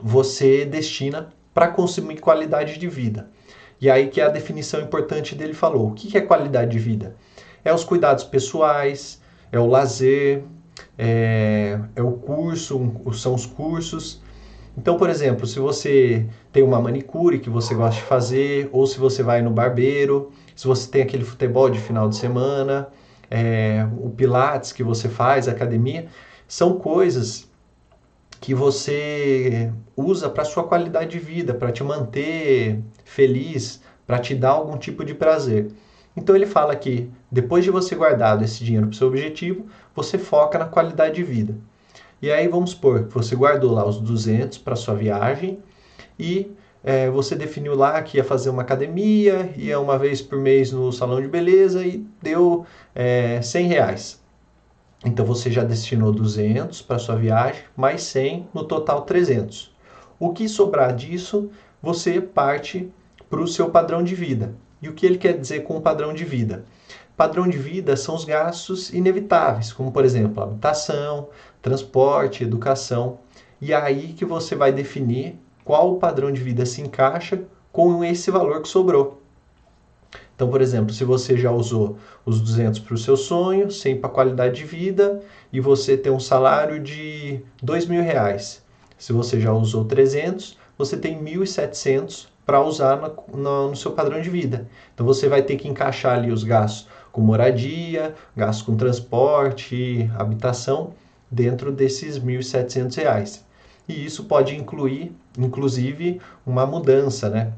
você 0.00 0.64
destina 0.64 1.28
para 1.54 1.68
consumir 1.68 2.18
qualidade 2.18 2.78
de 2.78 2.88
vida. 2.88 3.28
E 3.80 3.90
aí 3.90 4.08
que 4.08 4.20
é 4.20 4.24
a 4.24 4.28
definição 4.28 4.80
importante 4.80 5.34
dele 5.34 5.54
falou. 5.54 5.88
O 5.88 5.94
que 5.94 6.16
é 6.16 6.20
qualidade 6.20 6.72
de 6.72 6.78
vida? 6.78 7.14
É 7.64 7.72
os 7.72 7.84
cuidados 7.84 8.24
pessoais, 8.24 9.20
é 9.52 9.58
o 9.58 9.66
lazer, 9.66 10.42
é, 10.96 11.78
é 11.94 12.02
o 12.02 12.12
curso, 12.12 12.92
são 13.12 13.34
os 13.34 13.46
cursos. 13.46 14.20
Então, 14.78 14.96
por 14.96 15.10
exemplo, 15.10 15.44
se 15.44 15.58
você 15.58 16.24
tem 16.52 16.62
uma 16.62 16.80
manicure 16.80 17.40
que 17.40 17.50
você 17.50 17.74
gosta 17.74 18.00
de 18.00 18.06
fazer, 18.06 18.68
ou 18.70 18.86
se 18.86 18.96
você 18.96 19.24
vai 19.24 19.42
no 19.42 19.50
barbeiro, 19.50 20.30
se 20.54 20.68
você 20.68 20.88
tem 20.88 21.02
aquele 21.02 21.24
futebol 21.24 21.68
de 21.68 21.80
final 21.80 22.08
de 22.08 22.14
semana, 22.14 22.86
é, 23.28 23.84
o 23.98 24.08
pilates 24.10 24.70
que 24.70 24.84
você 24.84 25.08
faz, 25.08 25.48
academia, 25.48 26.06
são 26.46 26.78
coisas 26.78 27.50
que 28.40 28.54
você 28.54 29.72
usa 29.96 30.30
para 30.30 30.44
sua 30.44 30.62
qualidade 30.62 31.10
de 31.10 31.18
vida, 31.18 31.52
para 31.52 31.72
te 31.72 31.82
manter 31.82 32.80
feliz, 33.04 33.82
para 34.06 34.20
te 34.20 34.32
dar 34.32 34.50
algum 34.50 34.78
tipo 34.78 35.04
de 35.04 35.12
prazer. 35.12 35.72
Então 36.16 36.36
ele 36.36 36.46
fala 36.46 36.76
que 36.76 37.10
depois 37.32 37.64
de 37.64 37.70
você 37.72 37.96
guardado 37.96 38.44
esse 38.44 38.62
dinheiro 38.62 38.86
para 38.86 38.94
o 38.94 38.96
seu 38.96 39.08
objetivo, 39.08 39.66
você 39.92 40.18
foca 40.18 40.56
na 40.56 40.66
qualidade 40.66 41.16
de 41.16 41.24
vida. 41.24 41.56
E 42.20 42.30
aí 42.30 42.48
vamos 42.48 42.70
supor 42.70 43.04
que 43.04 43.14
você 43.14 43.36
guardou 43.36 43.72
lá 43.72 43.86
os 43.86 44.00
200 44.00 44.58
para 44.58 44.74
sua 44.74 44.94
viagem 44.94 45.58
e 46.18 46.50
é, 46.82 47.08
você 47.10 47.36
definiu 47.36 47.74
lá 47.74 48.00
que 48.02 48.16
ia 48.16 48.24
fazer 48.24 48.50
uma 48.50 48.62
academia, 48.62 49.52
ia 49.56 49.78
uma 49.78 49.98
vez 49.98 50.20
por 50.20 50.38
mês 50.38 50.72
no 50.72 50.92
salão 50.92 51.20
de 51.20 51.28
beleza 51.28 51.84
e 51.86 52.04
deu 52.22 52.66
é, 52.94 53.40
100 53.42 53.66
reais. 53.66 54.22
Então 55.04 55.24
você 55.24 55.50
já 55.50 55.62
destinou 55.62 56.10
200 56.12 56.82
para 56.82 56.98
sua 56.98 57.14
viagem, 57.14 57.62
mais 57.76 58.02
100, 58.02 58.48
no 58.52 58.64
total 58.64 59.02
300. 59.02 59.72
O 60.18 60.32
que 60.32 60.48
sobrar 60.48 60.94
disso, 60.94 61.50
você 61.80 62.20
parte 62.20 62.92
para 63.30 63.40
o 63.40 63.46
seu 63.46 63.70
padrão 63.70 64.02
de 64.02 64.14
vida. 64.14 64.54
E 64.82 64.88
o 64.88 64.92
que 64.92 65.06
ele 65.06 65.18
quer 65.18 65.38
dizer 65.38 65.60
com 65.60 65.80
padrão 65.80 66.12
de 66.12 66.24
vida? 66.24 66.64
Padrão 67.18 67.48
de 67.48 67.58
vida 67.58 67.96
são 67.96 68.14
os 68.14 68.24
gastos 68.24 68.94
inevitáveis, 68.94 69.72
como 69.72 69.90
por 69.90 70.04
exemplo, 70.04 70.40
habitação, 70.40 71.30
transporte, 71.60 72.44
educação. 72.44 73.18
E 73.60 73.72
é 73.72 73.76
aí 73.76 74.12
que 74.12 74.24
você 74.24 74.54
vai 74.54 74.70
definir 74.70 75.36
qual 75.64 75.96
padrão 75.96 76.30
de 76.30 76.40
vida 76.40 76.64
se 76.64 76.80
encaixa 76.80 77.42
com 77.72 78.04
esse 78.04 78.30
valor 78.30 78.62
que 78.62 78.68
sobrou. 78.68 79.20
Então, 80.36 80.48
por 80.48 80.60
exemplo, 80.60 80.94
se 80.94 81.02
você 81.02 81.36
já 81.36 81.50
usou 81.50 81.98
os 82.24 82.40
200 82.40 82.78
para 82.78 82.94
o 82.94 82.98
seu 82.98 83.16
sonho, 83.16 83.68
100 83.68 84.00
para 84.00 84.10
qualidade 84.10 84.54
de 84.54 84.64
vida, 84.64 85.20
e 85.52 85.58
você 85.58 85.96
tem 85.96 86.12
um 86.12 86.20
salário 86.20 86.78
de 86.78 87.40
2 87.60 87.86
mil 87.86 88.00
reais. 88.00 88.62
Se 88.96 89.12
você 89.12 89.40
já 89.40 89.52
usou 89.52 89.84
300, 89.84 90.56
você 90.78 90.96
tem 90.96 91.20
1.700 91.20 92.28
para 92.46 92.62
usar 92.62 92.96
no, 92.96 93.36
no, 93.36 93.68
no, 93.70 93.76
seu 93.76 93.90
padrão 93.90 94.22
de 94.22 94.30
vida. 94.30 94.68
Então, 94.94 95.04
você 95.04 95.28
vai 95.28 95.42
ter 95.42 95.56
que 95.56 95.66
encaixar 95.66 96.16
ali 96.16 96.30
os 96.30 96.44
gastos 96.44 96.86
com 97.18 97.24
moradia, 97.24 98.14
gastos 98.36 98.64
com 98.64 98.76
transporte, 98.76 100.08
habitação, 100.16 100.94
dentro 101.28 101.72
desses 101.72 102.16
1.700 102.16 102.94
reais. 102.94 103.44
E 103.88 104.04
isso 104.04 104.24
pode 104.24 104.54
incluir, 104.54 105.12
inclusive, 105.36 106.20
uma 106.46 106.64
mudança, 106.64 107.28
né? 107.28 107.52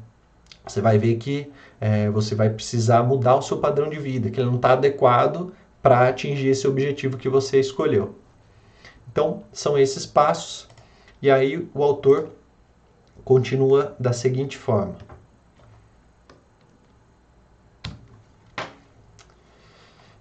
Você 0.65 0.81
vai 0.81 0.97
ver 0.97 1.17
que 1.17 1.51
é, 1.79 2.09
você 2.09 2.33
vai 2.33 2.49
precisar 2.49 3.03
mudar 3.03 3.35
o 3.35 3.41
seu 3.43 3.57
padrão 3.59 3.87
de 3.87 3.99
vida, 3.99 4.31
que 4.31 4.39
ele 4.39 4.49
não 4.49 4.55
está 4.55 4.73
adequado 4.73 5.53
para 5.79 6.07
atingir 6.07 6.47
esse 6.47 6.67
objetivo 6.67 7.15
que 7.15 7.29
você 7.29 7.59
escolheu. 7.59 8.15
Então, 9.11 9.43
são 9.53 9.77
esses 9.77 10.07
passos. 10.07 10.67
E 11.21 11.29
aí 11.29 11.69
o 11.75 11.83
autor 11.83 12.29
continua 13.23 13.95
da 13.99 14.11
seguinte 14.11 14.57
forma: 14.57 14.95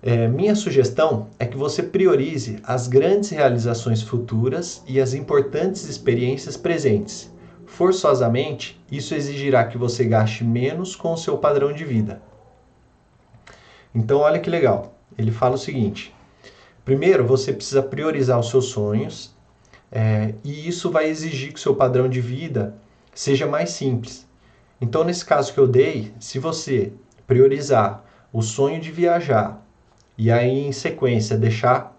É, 0.02 0.26
minha 0.26 0.54
sugestão 0.54 1.28
é 1.38 1.44
que 1.44 1.58
você 1.58 1.82
priorize 1.82 2.58
as 2.62 2.88
grandes 2.88 3.28
realizações 3.28 4.00
futuras 4.00 4.82
e 4.86 4.98
as 4.98 5.12
importantes 5.12 5.86
experiências 5.86 6.56
presentes. 6.56 7.30
Forçosamente, 7.66 8.80
isso 8.90 9.14
exigirá 9.14 9.64
que 9.64 9.76
você 9.76 10.04
gaste 10.04 10.42
menos 10.42 10.96
com 10.96 11.12
o 11.12 11.18
seu 11.18 11.36
padrão 11.36 11.70
de 11.70 11.84
vida. 11.84 12.22
Então, 13.94 14.20
olha 14.20 14.40
que 14.40 14.48
legal. 14.48 14.98
Ele 15.18 15.30
fala 15.30 15.56
o 15.56 15.58
seguinte: 15.58 16.14
primeiro, 16.82 17.26
você 17.26 17.52
precisa 17.52 17.82
priorizar 17.82 18.40
os 18.40 18.48
seus 18.48 18.66
sonhos, 18.66 19.34
é, 19.92 20.34
e 20.42 20.66
isso 20.66 20.90
vai 20.90 21.10
exigir 21.10 21.52
que 21.52 21.58
o 21.58 21.62
seu 21.62 21.74
padrão 21.74 22.08
de 22.08 22.22
vida 22.22 22.74
seja 23.14 23.46
mais 23.46 23.70
simples. 23.70 24.26
Então, 24.80 25.04
nesse 25.04 25.26
caso 25.26 25.52
que 25.52 25.60
eu 25.60 25.68
dei, 25.68 26.10
se 26.18 26.38
você 26.38 26.92
priorizar 27.26 28.02
o 28.32 28.40
sonho 28.40 28.80
de 28.80 28.90
viajar, 28.90 29.62
e 30.20 30.30
aí 30.30 30.66
em 30.66 30.70
sequência 30.70 31.34
deixar 31.34 31.96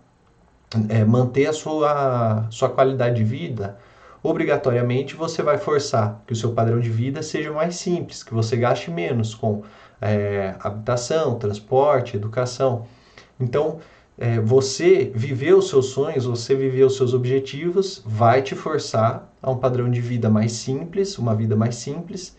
é, 0.89 1.03
manter 1.03 1.47
a 1.47 1.53
sua, 1.53 2.45
sua 2.51 2.69
qualidade 2.69 3.15
de 3.15 3.23
vida, 3.23 3.79
obrigatoriamente 4.21 5.15
você 5.15 5.41
vai 5.41 5.57
forçar 5.57 6.21
que 6.27 6.33
o 6.33 6.35
seu 6.35 6.51
padrão 6.53 6.79
de 6.79 6.87
vida 6.87 7.23
seja 7.23 7.51
mais 7.51 7.77
simples, 7.77 8.21
que 8.21 8.31
você 8.31 8.55
gaste 8.55 8.91
menos 8.91 9.33
com 9.33 9.63
é, 9.99 10.53
habitação, 10.59 11.39
transporte, 11.39 12.15
educação. 12.15 12.85
Então, 13.39 13.79
é, 14.19 14.39
você 14.39 15.11
viver 15.15 15.55
os 15.55 15.67
seus 15.67 15.87
sonhos, 15.87 16.25
você 16.25 16.53
viver 16.53 16.83
os 16.83 16.97
seus 16.97 17.15
objetivos, 17.15 18.03
vai 18.05 18.43
te 18.43 18.53
forçar 18.53 19.33
a 19.41 19.49
um 19.49 19.57
padrão 19.57 19.89
de 19.89 19.99
vida 19.99 20.29
mais 20.29 20.51
simples, 20.51 21.17
uma 21.17 21.33
vida 21.33 21.55
mais 21.55 21.73
simples, 21.73 22.37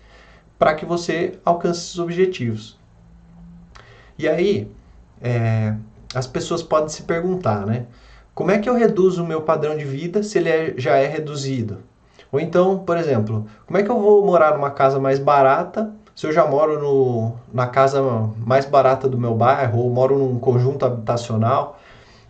para 0.56 0.76
que 0.76 0.86
você 0.86 1.40
alcance 1.44 1.80
esses 1.80 1.98
objetivos. 1.98 2.78
E 4.16 4.28
aí, 4.28 4.70
é, 5.22 5.74
as 6.14 6.26
pessoas 6.26 6.62
podem 6.62 6.88
se 6.88 7.02
perguntar, 7.02 7.64
né? 7.66 7.86
Como 8.34 8.50
é 8.50 8.58
que 8.58 8.68
eu 8.68 8.74
reduzo 8.74 9.22
o 9.22 9.26
meu 9.26 9.42
padrão 9.42 9.76
de 9.76 9.84
vida 9.84 10.22
se 10.22 10.38
ele 10.38 10.48
é, 10.48 10.74
já 10.76 10.96
é 10.96 11.06
reduzido? 11.06 11.78
Ou 12.30 12.40
então, 12.40 12.78
por 12.78 12.96
exemplo, 12.96 13.46
como 13.66 13.78
é 13.78 13.82
que 13.82 13.90
eu 13.90 14.00
vou 14.00 14.24
morar 14.24 14.54
numa 14.54 14.70
casa 14.70 14.98
mais 14.98 15.18
barata 15.18 15.92
se 16.14 16.26
eu 16.26 16.32
já 16.32 16.46
moro 16.46 16.80
no, 16.80 17.34
na 17.52 17.66
casa 17.66 18.02
mais 18.38 18.64
barata 18.64 19.08
do 19.08 19.18
meu 19.18 19.34
bairro 19.34 19.80
ou 19.80 19.90
moro 19.90 20.18
num 20.18 20.38
conjunto 20.38 20.84
habitacional? 20.84 21.78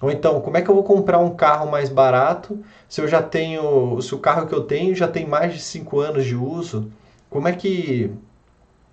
Ou 0.00 0.10
então, 0.10 0.40
como 0.40 0.56
é 0.56 0.62
que 0.62 0.68
eu 0.68 0.74
vou 0.74 0.82
comprar 0.82 1.18
um 1.18 1.30
carro 1.30 1.70
mais 1.70 1.88
barato 1.88 2.58
se 2.88 3.00
eu 3.00 3.06
já 3.06 3.22
tenho, 3.22 4.00
se 4.02 4.12
o 4.14 4.18
carro 4.18 4.46
que 4.46 4.54
eu 4.54 4.62
tenho 4.62 4.94
já 4.96 5.06
tem 5.06 5.24
mais 5.24 5.54
de 5.54 5.60
5 5.60 6.00
anos 6.00 6.24
de 6.24 6.34
uso? 6.34 6.90
Como 7.30 7.46
é 7.46 7.52
que 7.52 8.10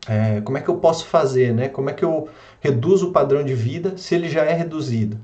é, 0.08 0.42
como 0.42 0.58
é 0.58 0.62
que 0.62 0.70
eu 0.70 0.78
posso 0.78 1.06
fazer, 1.06 1.54
né? 1.54 1.68
Como 1.68 1.90
é 1.90 1.94
que 1.94 2.06
eu 2.06 2.30
reduzo 2.60 3.10
o 3.10 3.12
padrão 3.12 3.44
de 3.44 3.54
vida 3.54 3.98
se 3.98 4.16
ele 4.16 4.30
já 4.30 4.44
é 4.44 4.54
reduzido? 4.54 5.20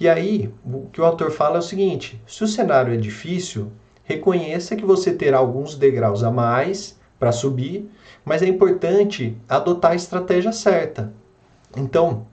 E 0.00 0.08
aí, 0.08 0.52
o 0.64 0.88
que 0.90 1.00
o 1.00 1.04
autor 1.04 1.30
fala 1.30 1.56
é 1.56 1.58
o 1.58 1.62
seguinte: 1.62 2.20
se 2.26 2.42
o 2.42 2.48
cenário 2.48 2.92
é 2.92 2.96
difícil, 2.96 3.70
reconheça 4.02 4.76
que 4.76 4.84
você 4.84 5.12
terá 5.12 5.38
alguns 5.38 5.76
degraus 5.76 6.22
a 6.24 6.30
mais 6.30 6.98
para 7.18 7.32
subir, 7.32 7.88
mas 8.24 8.42
é 8.42 8.46
importante 8.46 9.36
adotar 9.48 9.92
a 9.92 9.96
estratégia 9.96 10.52
certa. 10.52 11.12
Então, 11.76 12.26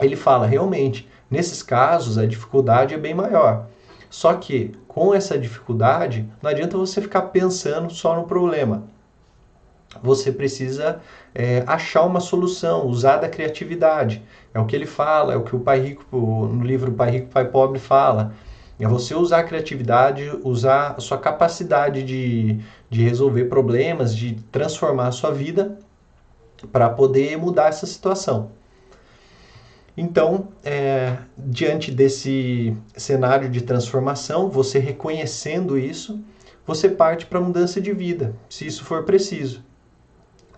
ele 0.00 0.16
fala 0.16 0.46
realmente, 0.46 1.08
nesses 1.30 1.62
casos 1.62 2.18
a 2.18 2.26
dificuldade 2.26 2.94
é 2.94 2.98
bem 2.98 3.14
maior. 3.14 3.66
Só 4.10 4.34
que 4.34 4.72
com 4.88 5.14
essa 5.14 5.38
dificuldade, 5.38 6.28
não 6.42 6.50
adianta 6.50 6.76
você 6.76 7.00
ficar 7.00 7.22
pensando 7.22 7.90
só 7.90 8.16
no 8.16 8.24
problema 8.24 8.84
você 10.02 10.32
precisa 10.32 11.00
é, 11.34 11.62
achar 11.66 12.02
uma 12.02 12.20
solução, 12.20 12.86
usar 12.86 13.18
da 13.18 13.28
criatividade. 13.28 14.22
É 14.52 14.60
o 14.60 14.66
que 14.66 14.74
ele 14.74 14.86
fala, 14.86 15.34
é 15.34 15.36
o 15.36 15.42
que 15.42 15.54
o 15.54 15.60
Pai 15.60 15.80
Rico, 15.80 16.04
no 16.12 16.64
livro 16.64 16.92
Pai 16.92 17.10
Rico, 17.10 17.28
Pai 17.28 17.46
Pobre 17.46 17.78
fala. 17.78 18.32
É 18.78 18.86
você 18.86 19.14
usar 19.14 19.38
a 19.38 19.44
criatividade, 19.44 20.30
usar 20.44 20.94
a 20.96 21.00
sua 21.00 21.18
capacidade 21.18 22.02
de, 22.02 22.60
de 22.90 23.02
resolver 23.02 23.46
problemas, 23.46 24.14
de 24.14 24.34
transformar 24.52 25.08
a 25.08 25.12
sua 25.12 25.30
vida 25.30 25.78
para 26.70 26.90
poder 26.90 27.38
mudar 27.38 27.68
essa 27.68 27.86
situação. 27.86 28.50
Então, 29.96 30.48
é, 30.62 31.16
diante 31.38 31.90
desse 31.90 32.76
cenário 32.94 33.48
de 33.48 33.62
transformação, 33.62 34.50
você 34.50 34.78
reconhecendo 34.78 35.78
isso, 35.78 36.22
você 36.66 36.88
parte 36.88 37.24
para 37.24 37.38
a 37.38 37.42
mudança 37.42 37.80
de 37.80 37.92
vida, 37.92 38.34
se 38.48 38.66
isso 38.66 38.84
for 38.84 39.04
preciso. 39.04 39.64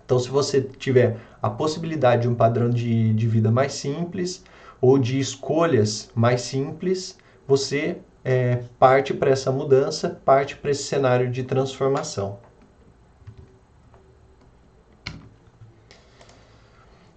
Então, 0.09 0.17
se 0.17 0.27
você 0.27 0.59
tiver 0.59 1.17
a 1.39 1.51
possibilidade 1.51 2.23
de 2.23 2.27
um 2.27 2.33
padrão 2.33 2.67
de, 2.67 3.13
de 3.13 3.27
vida 3.27 3.51
mais 3.51 3.73
simples 3.73 4.43
ou 4.81 4.97
de 4.97 5.19
escolhas 5.19 6.09
mais 6.15 6.41
simples, 6.41 7.15
você 7.47 7.97
é, 8.25 8.63
parte 8.79 9.13
para 9.13 9.29
essa 9.29 9.51
mudança, 9.51 10.19
parte 10.25 10.55
para 10.55 10.71
esse 10.71 10.81
cenário 10.81 11.29
de 11.29 11.43
transformação. 11.43 12.39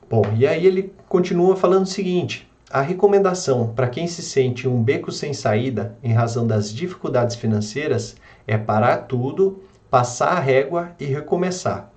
Bom, 0.07 0.25
e 0.37 0.47
aí 0.47 0.67
ele 0.67 0.93
continua 1.09 1.57
falando 1.57 1.85
o 1.85 1.87
seguinte: 1.87 2.47
a 2.71 2.83
recomendação 2.83 3.73
para 3.73 3.89
quem 3.89 4.07
se 4.07 4.21
sente 4.21 4.69
um 4.69 4.83
beco 4.83 5.11
sem 5.11 5.33
saída 5.33 5.97
em 6.03 6.13
razão 6.13 6.47
das 6.47 6.71
dificuldades 6.71 7.37
financeiras 7.37 8.17
é 8.47 8.59
parar 8.59 9.07
tudo, 9.07 9.63
passar 9.89 10.33
a 10.33 10.41
régua 10.41 10.93
e 11.01 11.07
recomeçar. 11.07 11.92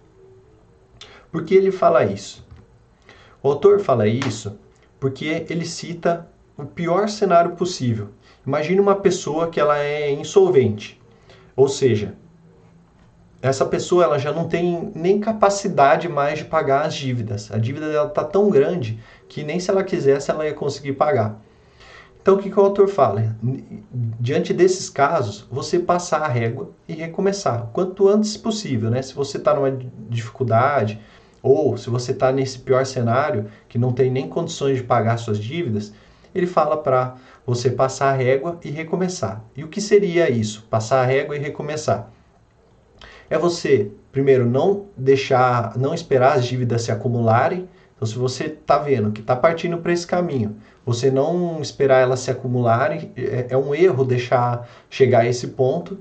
Por 1.35 1.43
que 1.43 1.53
ele 1.53 1.69
fala 1.69 2.05
isso? 2.05 2.47
O 3.43 3.49
autor 3.49 3.81
fala 3.81 4.07
isso 4.07 4.57
porque 4.97 5.45
ele 5.49 5.65
cita 5.65 6.25
o 6.57 6.63
pior 6.63 7.09
cenário 7.09 7.57
possível. 7.57 8.11
Imagine 8.47 8.79
uma 8.79 8.95
pessoa 8.95 9.49
que 9.49 9.59
ela 9.59 9.77
é 9.77 10.09
insolvente, 10.13 10.97
ou 11.53 11.67
seja, 11.67 12.13
essa 13.41 13.65
pessoa 13.65 14.05
ela 14.05 14.17
já 14.17 14.31
não 14.31 14.47
tem 14.47 14.93
nem 14.95 15.19
capacidade 15.19 16.07
mais 16.07 16.39
de 16.39 16.45
pagar 16.45 16.85
as 16.85 16.93
dívidas. 16.93 17.51
A 17.51 17.57
dívida 17.57 17.91
dela 17.91 18.07
está 18.07 18.23
tão 18.23 18.49
grande 18.49 18.97
que 19.27 19.43
nem 19.43 19.59
se 19.59 19.69
ela 19.69 19.83
quisesse 19.83 20.31
ela 20.31 20.45
ia 20.45 20.53
conseguir 20.53 20.93
pagar. 20.93 21.41
Então 22.21 22.35
o 22.35 22.37
que, 22.37 22.49
que 22.49 22.57
o 22.57 22.63
autor 22.63 22.87
fala? 22.87 23.35
Diante 23.91 24.53
desses 24.53 24.89
casos, 24.89 25.45
você 25.51 25.79
passar 25.79 26.21
a 26.21 26.29
régua 26.29 26.71
e 26.87 26.93
recomeçar, 26.93 27.65
o 27.65 27.67
quanto 27.67 28.07
antes 28.07 28.37
possível, 28.37 28.89
né? 28.89 29.01
Se 29.01 29.13
você 29.13 29.37
está 29.37 29.53
numa 29.53 29.77
dificuldade 30.09 30.99
ou 31.45 31.77
se 31.77 31.89
você 31.89 32.11
está 32.11 32.31
nesse 32.31 32.59
pior 32.59 32.85
cenário 32.85 33.45
que 33.69 33.77
não 33.77 33.93
tem 33.93 34.09
nem 34.09 34.27
condições 34.27 34.77
de 34.77 34.83
pagar 34.83 35.17
suas 35.17 35.37
dívidas, 35.37 35.93
ele 36.33 36.47
fala 36.47 36.75
para 36.75 37.15
você 37.45 37.69
passar 37.69 38.09
a 38.09 38.17
régua 38.17 38.59
e 38.63 38.69
recomeçar. 38.69 39.43
E 39.55 39.63
o 39.63 39.67
que 39.67 39.79
seria 39.79 40.29
isso? 40.29 40.65
Passar 40.69 41.01
a 41.01 41.05
régua 41.05 41.35
e 41.35 41.39
recomeçar 41.39 42.11
é 43.29 43.37
você, 43.37 43.91
primeiro, 44.11 44.45
não 44.45 44.85
deixar, 44.95 45.77
não 45.77 45.93
esperar 45.93 46.37
as 46.37 46.45
dívidas 46.45 46.83
se 46.83 46.91
acumularem. 46.91 47.67
Então, 47.95 48.07
se 48.07 48.17
você 48.17 48.45
está 48.45 48.77
vendo 48.77 49.11
que 49.11 49.21
está 49.21 49.35
partindo 49.35 49.77
para 49.77 49.93
esse 49.93 50.05
caminho, 50.05 50.57
você 50.85 51.09
não 51.09 51.61
esperar 51.61 52.01
elas 52.01 52.19
se 52.19 52.29
acumularem, 52.29 53.11
é, 53.15 53.47
é 53.49 53.57
um 53.57 53.73
erro 53.73 54.03
deixar 54.03 54.67
chegar 54.89 55.19
a 55.19 55.27
esse 55.27 55.47
ponto. 55.49 55.97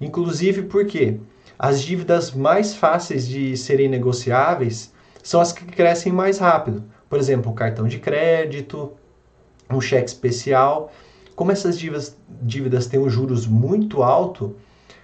Inclusive 0.00 0.62
porque 0.62 1.18
as 1.58 1.82
dívidas 1.82 2.32
mais 2.32 2.74
fáceis 2.74 3.26
de 3.26 3.56
serem 3.56 3.88
negociáveis 3.88 4.92
são 5.22 5.40
as 5.40 5.52
que 5.52 5.64
crescem 5.64 6.12
mais 6.12 6.38
rápido. 6.38 6.84
Por 7.08 7.18
exemplo, 7.18 7.50
um 7.50 7.54
cartão 7.54 7.86
de 7.86 7.98
crédito, 7.98 8.92
um 9.70 9.80
cheque 9.80 10.08
especial. 10.08 10.92
Como 11.36 11.52
essas 11.52 11.78
dívidas, 11.78 12.16
dívidas 12.42 12.86
têm 12.86 13.00
um 13.00 13.08
juros 13.08 13.46
muito 13.46 14.02
alto, 14.02 14.56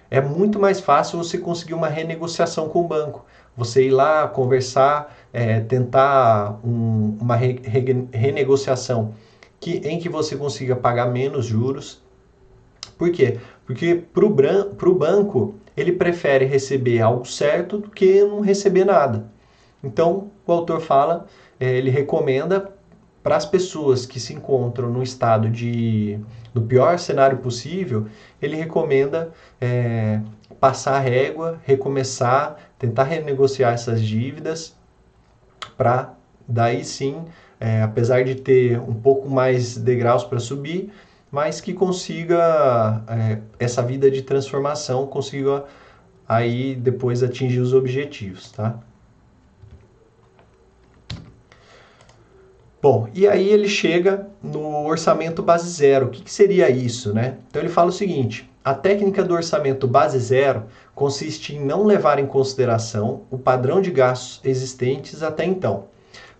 é 0.09 0.19
muito 0.19 0.59
mais 0.59 0.79
fácil 0.79 1.17
você 1.17 1.37
conseguir 1.37 1.73
uma 1.73 1.87
renegociação 1.87 2.67
com 2.67 2.81
o 2.81 2.87
banco. 2.87 3.25
Você 3.55 3.87
ir 3.87 3.91
lá 3.91 4.27
conversar, 4.27 5.15
é, 5.31 5.59
tentar 5.61 6.59
um, 6.63 7.17
uma 7.19 7.35
re, 7.35 7.59
re, 7.63 8.07
renegociação 8.11 9.13
que, 9.59 9.77
em 9.85 9.99
que 9.99 10.09
você 10.09 10.35
consiga 10.35 10.75
pagar 10.75 11.07
menos 11.07 11.45
juros. 11.45 12.01
Por 12.97 13.11
quê? 13.11 13.39
Porque 13.65 13.95
para 13.95 14.25
o 14.25 14.95
banco 14.95 15.55
ele 15.75 15.91
prefere 15.91 16.45
receber 16.45 17.01
algo 17.01 17.25
certo 17.25 17.77
do 17.77 17.89
que 17.89 18.23
não 18.23 18.41
receber 18.41 18.85
nada. 18.85 19.25
Então 19.83 20.29
o 20.45 20.51
autor 20.51 20.81
fala, 20.81 21.25
é, 21.59 21.77
ele 21.77 21.89
recomenda 21.89 22.71
para 23.23 23.35
as 23.35 23.45
pessoas 23.45 24.05
que 24.05 24.19
se 24.19 24.33
encontram 24.33 24.89
no 24.89 25.03
estado 25.03 25.49
de 25.49 26.19
do 26.53 26.61
pior 26.61 26.99
cenário 26.99 27.37
possível, 27.37 28.07
ele 28.41 28.57
recomenda 28.57 29.31
é, 29.59 30.19
passar 30.59 30.95
a 30.95 30.99
régua, 30.99 31.59
recomeçar, 31.63 32.57
tentar 32.77 33.03
renegociar 33.03 33.73
essas 33.73 34.01
dívidas 34.01 34.75
para 35.77 36.13
daí 36.47 36.83
sim, 36.83 37.23
é, 37.59 37.81
apesar 37.81 38.23
de 38.23 38.35
ter 38.35 38.79
um 38.79 38.93
pouco 38.93 39.29
mais 39.29 39.77
degraus 39.77 40.23
para 40.23 40.39
subir, 40.39 40.91
mas 41.31 41.61
que 41.61 41.73
consiga 41.73 43.01
é, 43.07 43.39
essa 43.57 43.81
vida 43.81 44.11
de 44.11 44.21
transformação, 44.21 45.07
consiga 45.07 45.63
aí 46.27 46.75
depois 46.75 47.23
atingir 47.23 47.59
os 47.59 47.73
objetivos, 47.73 48.51
tá? 48.51 48.77
Bom, 52.81 53.07
e 53.13 53.27
aí 53.27 53.47
ele 53.47 53.69
chega 53.69 54.27
no 54.41 54.85
orçamento 54.87 55.43
base 55.43 55.69
zero. 55.69 56.07
O 56.07 56.09
que, 56.09 56.23
que, 56.23 56.33
seria 56.33 56.67
isso, 56.69 57.13
né? 57.13 57.37
Então 57.47 57.61
ele 57.61 57.69
fala 57.69 57.89
o 57.89 57.93
seguinte: 57.93 58.49
a 58.63 58.73
técnica 58.73 59.23
do 59.23 59.35
orçamento 59.35 59.87
base 59.87 60.17
zero 60.17 60.63
consiste 60.95 61.55
em 61.55 61.63
não 61.63 61.85
levar 61.85 62.17
em 62.17 62.25
consideração 62.25 63.21
o 63.29 63.37
padrão 63.37 63.81
de 63.81 63.91
gastos 63.91 64.41
existentes 64.43 65.21
até 65.21 65.45
então. 65.45 65.85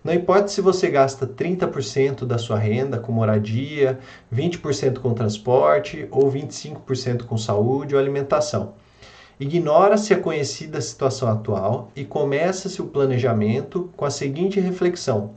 Não 0.04 0.12
importa 0.12 0.48
se 0.48 0.60
você 0.60 0.90
gasta 0.90 1.26
30% 1.26 2.24
da 2.24 2.36
sua 2.36 2.58
renda 2.58 2.98
com 2.98 3.12
moradia, 3.12 4.00
20% 4.34 4.98
com 4.98 5.14
transporte 5.14 6.08
ou 6.10 6.30
25% 6.30 7.22
com 7.22 7.38
saúde 7.38 7.94
ou 7.94 8.00
alimentação. 8.00 8.74
Ignora-se 9.38 10.12
a 10.12 10.18
conhecida 10.20 10.80
situação 10.80 11.28
atual 11.28 11.90
e 11.94 12.04
começa-se 12.04 12.82
o 12.82 12.86
planejamento 12.86 13.90
com 13.96 14.04
a 14.04 14.10
seguinte 14.10 14.58
reflexão: 14.58 15.34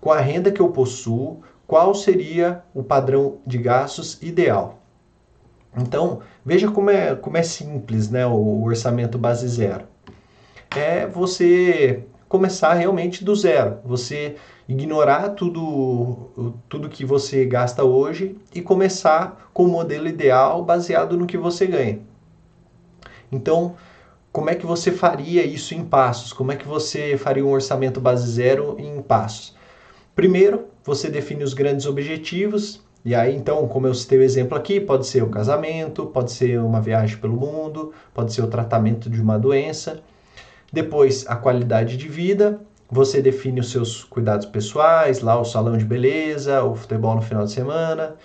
com 0.00 0.10
a 0.10 0.20
renda 0.20 0.50
que 0.50 0.60
eu 0.60 0.70
possuo, 0.70 1.40
qual 1.66 1.94
seria 1.94 2.62
o 2.74 2.82
padrão 2.82 3.38
de 3.46 3.58
gastos 3.58 4.20
ideal. 4.20 4.80
Então, 5.76 6.20
veja 6.44 6.70
como 6.70 6.90
é, 6.90 7.14
como 7.14 7.36
é 7.36 7.42
simples 7.42 8.10
né, 8.10 8.26
o 8.26 8.62
orçamento 8.62 9.16
base 9.16 9.48
zero. 9.48 9.86
É 10.70 11.06
você 11.06 12.04
começar 12.32 12.72
realmente 12.72 13.22
do 13.22 13.36
zero. 13.36 13.76
Você 13.84 14.36
ignorar 14.66 15.34
tudo, 15.34 16.54
tudo 16.66 16.88
que 16.88 17.04
você 17.04 17.44
gasta 17.44 17.84
hoje 17.84 18.38
e 18.54 18.62
começar 18.62 19.50
com 19.52 19.64
o 19.64 19.68
modelo 19.68 20.08
ideal 20.08 20.64
baseado 20.64 21.14
no 21.14 21.26
que 21.26 21.36
você 21.36 21.66
ganha. 21.66 22.00
Então, 23.30 23.74
como 24.32 24.48
é 24.48 24.54
que 24.54 24.64
você 24.64 24.90
faria 24.90 25.44
isso 25.44 25.74
em 25.74 25.84
passos? 25.84 26.32
Como 26.32 26.50
é 26.50 26.56
que 26.56 26.66
você 26.66 27.18
faria 27.18 27.44
um 27.44 27.52
orçamento 27.52 28.00
base 28.00 28.26
zero 28.26 28.76
em 28.78 29.02
passos? 29.02 29.54
Primeiro, 30.16 30.68
você 30.82 31.10
define 31.10 31.44
os 31.44 31.52
grandes 31.52 31.84
objetivos, 31.84 32.82
e 33.04 33.14
aí 33.14 33.36
então, 33.36 33.68
como 33.68 33.86
eu 33.86 33.94
citei 33.94 34.18
o 34.18 34.22
exemplo 34.22 34.56
aqui, 34.56 34.80
pode 34.80 35.06
ser 35.06 35.22
o 35.22 35.28
casamento, 35.28 36.06
pode 36.06 36.32
ser 36.32 36.58
uma 36.62 36.80
viagem 36.80 37.18
pelo 37.18 37.36
mundo, 37.36 37.92
pode 38.14 38.32
ser 38.32 38.40
o 38.40 38.46
tratamento 38.46 39.10
de 39.10 39.20
uma 39.20 39.38
doença. 39.38 40.02
Depois, 40.72 41.26
a 41.28 41.36
qualidade 41.36 41.98
de 41.98 42.08
vida, 42.08 42.58
você 42.90 43.20
define 43.20 43.60
os 43.60 43.70
seus 43.70 44.04
cuidados 44.04 44.46
pessoais, 44.46 45.20
lá 45.20 45.38
o 45.38 45.44
salão 45.44 45.76
de 45.76 45.84
beleza, 45.84 46.64
o 46.64 46.74
futebol 46.74 47.14
no 47.14 47.20
final 47.20 47.44
de 47.44 47.52
semana, 47.52 48.16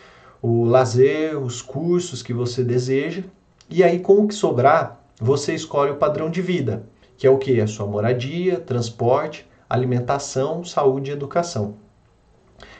o 0.41 0.63
lazer, 0.63 1.38
os 1.38 1.62
cursos 1.62 2.23
que 2.23 2.33
você 2.33 2.63
deseja. 2.63 3.23
E 3.69 3.83
aí, 3.83 3.99
com 3.99 4.21
o 4.21 4.27
que 4.27 4.33
sobrar, 4.33 5.03
você 5.19 5.53
escolhe 5.53 5.91
o 5.91 5.97
padrão 5.97 6.29
de 6.29 6.41
vida, 6.41 6.88
que 7.17 7.27
é 7.27 7.29
o 7.29 7.38
que? 7.38 7.60
A 7.60 7.67
sua 7.67 7.86
moradia, 7.86 8.60
transporte, 8.60 9.45
alimentação, 9.69 10.63
saúde 10.63 11.12
e 11.12 11.13
educação. 11.13 11.75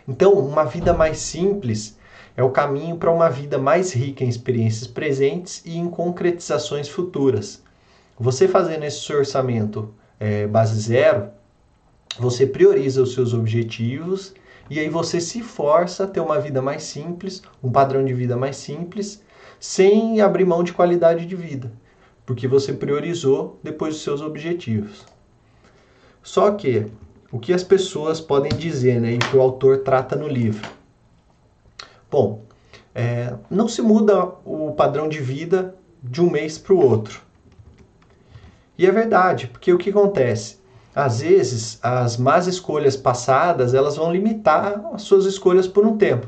Então, 0.08 0.32
uma 0.34 0.64
vida 0.64 0.94
mais 0.94 1.20
simples 1.20 1.98
é 2.38 2.44
o 2.44 2.52
caminho 2.52 2.96
para 2.96 3.12
uma 3.12 3.30
vida 3.30 3.58
mais 3.58 3.92
rica 3.92 4.24
em 4.24 4.30
experiências 4.30 4.88
presentes 4.88 5.62
e 5.66 5.78
em 5.78 5.90
concretizações 5.90 6.88
futuras. 6.88 7.67
Você 8.20 8.48
fazendo 8.48 8.84
esse 8.84 9.14
orçamento 9.14 9.94
é, 10.20 10.48
base 10.48 10.80
zero, 10.80 11.30
você 12.18 12.48
prioriza 12.48 13.04
os 13.04 13.14
seus 13.14 13.34
objetivos 13.34 14.34
e 14.70 14.80
aí 14.80 14.90
você 14.90 15.22
se 15.22 15.42
força 15.44 16.04
a 16.04 16.08
ter 16.08 16.20
uma 16.20 16.40
vida 16.40 16.62
mais 16.62 16.84
simples, 16.84 17.44
um 17.64 17.72
padrão 17.72 18.04
de 18.04 18.14
vida 18.14 18.36
mais 18.36 18.58
simples, 18.58 19.22
sem 19.60 20.20
abrir 20.20 20.46
mão 20.46 20.64
de 20.64 20.74
qualidade 20.74 21.26
de 21.26 21.36
vida, 21.36 21.72
porque 22.26 22.48
você 22.48 22.74
priorizou 22.74 23.60
depois 23.64 23.96
os 23.96 24.02
seus 24.02 24.22
objetivos. 24.22 25.06
Só 26.24 26.52
que 26.52 26.88
o 27.32 27.40
que 27.40 27.54
as 27.54 27.64
pessoas 27.64 28.20
podem 28.20 28.52
dizer, 28.52 29.00
né, 29.00 29.14
e 29.14 29.20
que 29.20 29.38
o 29.38 29.42
autor 29.42 29.80
trata 29.80 30.16
no 30.16 30.28
livro? 30.28 30.68
Bom, 32.10 32.44
é, 32.96 33.36
não 33.50 33.68
se 33.68 33.82
muda 33.82 34.26
o 34.44 34.74
padrão 34.74 35.08
de 35.08 35.20
vida 35.20 35.76
de 36.02 36.22
um 36.22 36.30
mês 36.30 36.58
para 36.58 36.74
o 36.74 36.84
outro. 36.84 37.27
E 38.78 38.86
é 38.86 38.92
verdade, 38.92 39.48
porque 39.48 39.74
o 39.74 39.78
que 39.78 39.90
acontece? 39.90 40.58
Às 40.96 41.22
vezes, 41.22 41.80
as 41.82 42.18
más 42.18 42.48
escolhas 42.48 42.96
passadas, 42.96 43.74
elas 43.74 43.98
vão 43.98 44.12
limitar 44.12 44.84
as 44.94 45.04
suas 45.04 45.26
escolhas 45.26 45.68
por 45.68 45.86
um 45.86 45.98
tempo. 45.98 46.28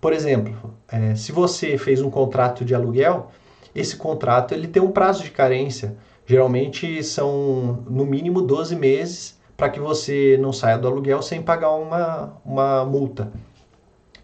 Por 0.00 0.12
exemplo, 0.12 0.74
é, 0.88 1.14
se 1.14 1.32
você 1.32 1.78
fez 1.78 2.00
um 2.00 2.10
contrato 2.10 2.64
de 2.64 2.74
aluguel, 2.74 3.30
esse 3.74 3.96
contrato 3.96 4.52
ele 4.52 4.68
tem 4.68 4.82
um 4.82 4.92
prazo 4.92 5.22
de 5.22 5.30
carência 5.30 5.96
Geralmente 6.26 7.04
são 7.04 7.84
no 7.88 8.04
mínimo 8.04 8.42
12 8.42 8.74
meses 8.74 9.38
para 9.56 9.70
que 9.70 9.78
você 9.78 10.36
não 10.40 10.52
saia 10.52 10.76
do 10.76 10.88
aluguel 10.88 11.22
sem 11.22 11.40
pagar 11.40 11.70
uma, 11.70 12.32
uma 12.44 12.84
multa. 12.84 13.32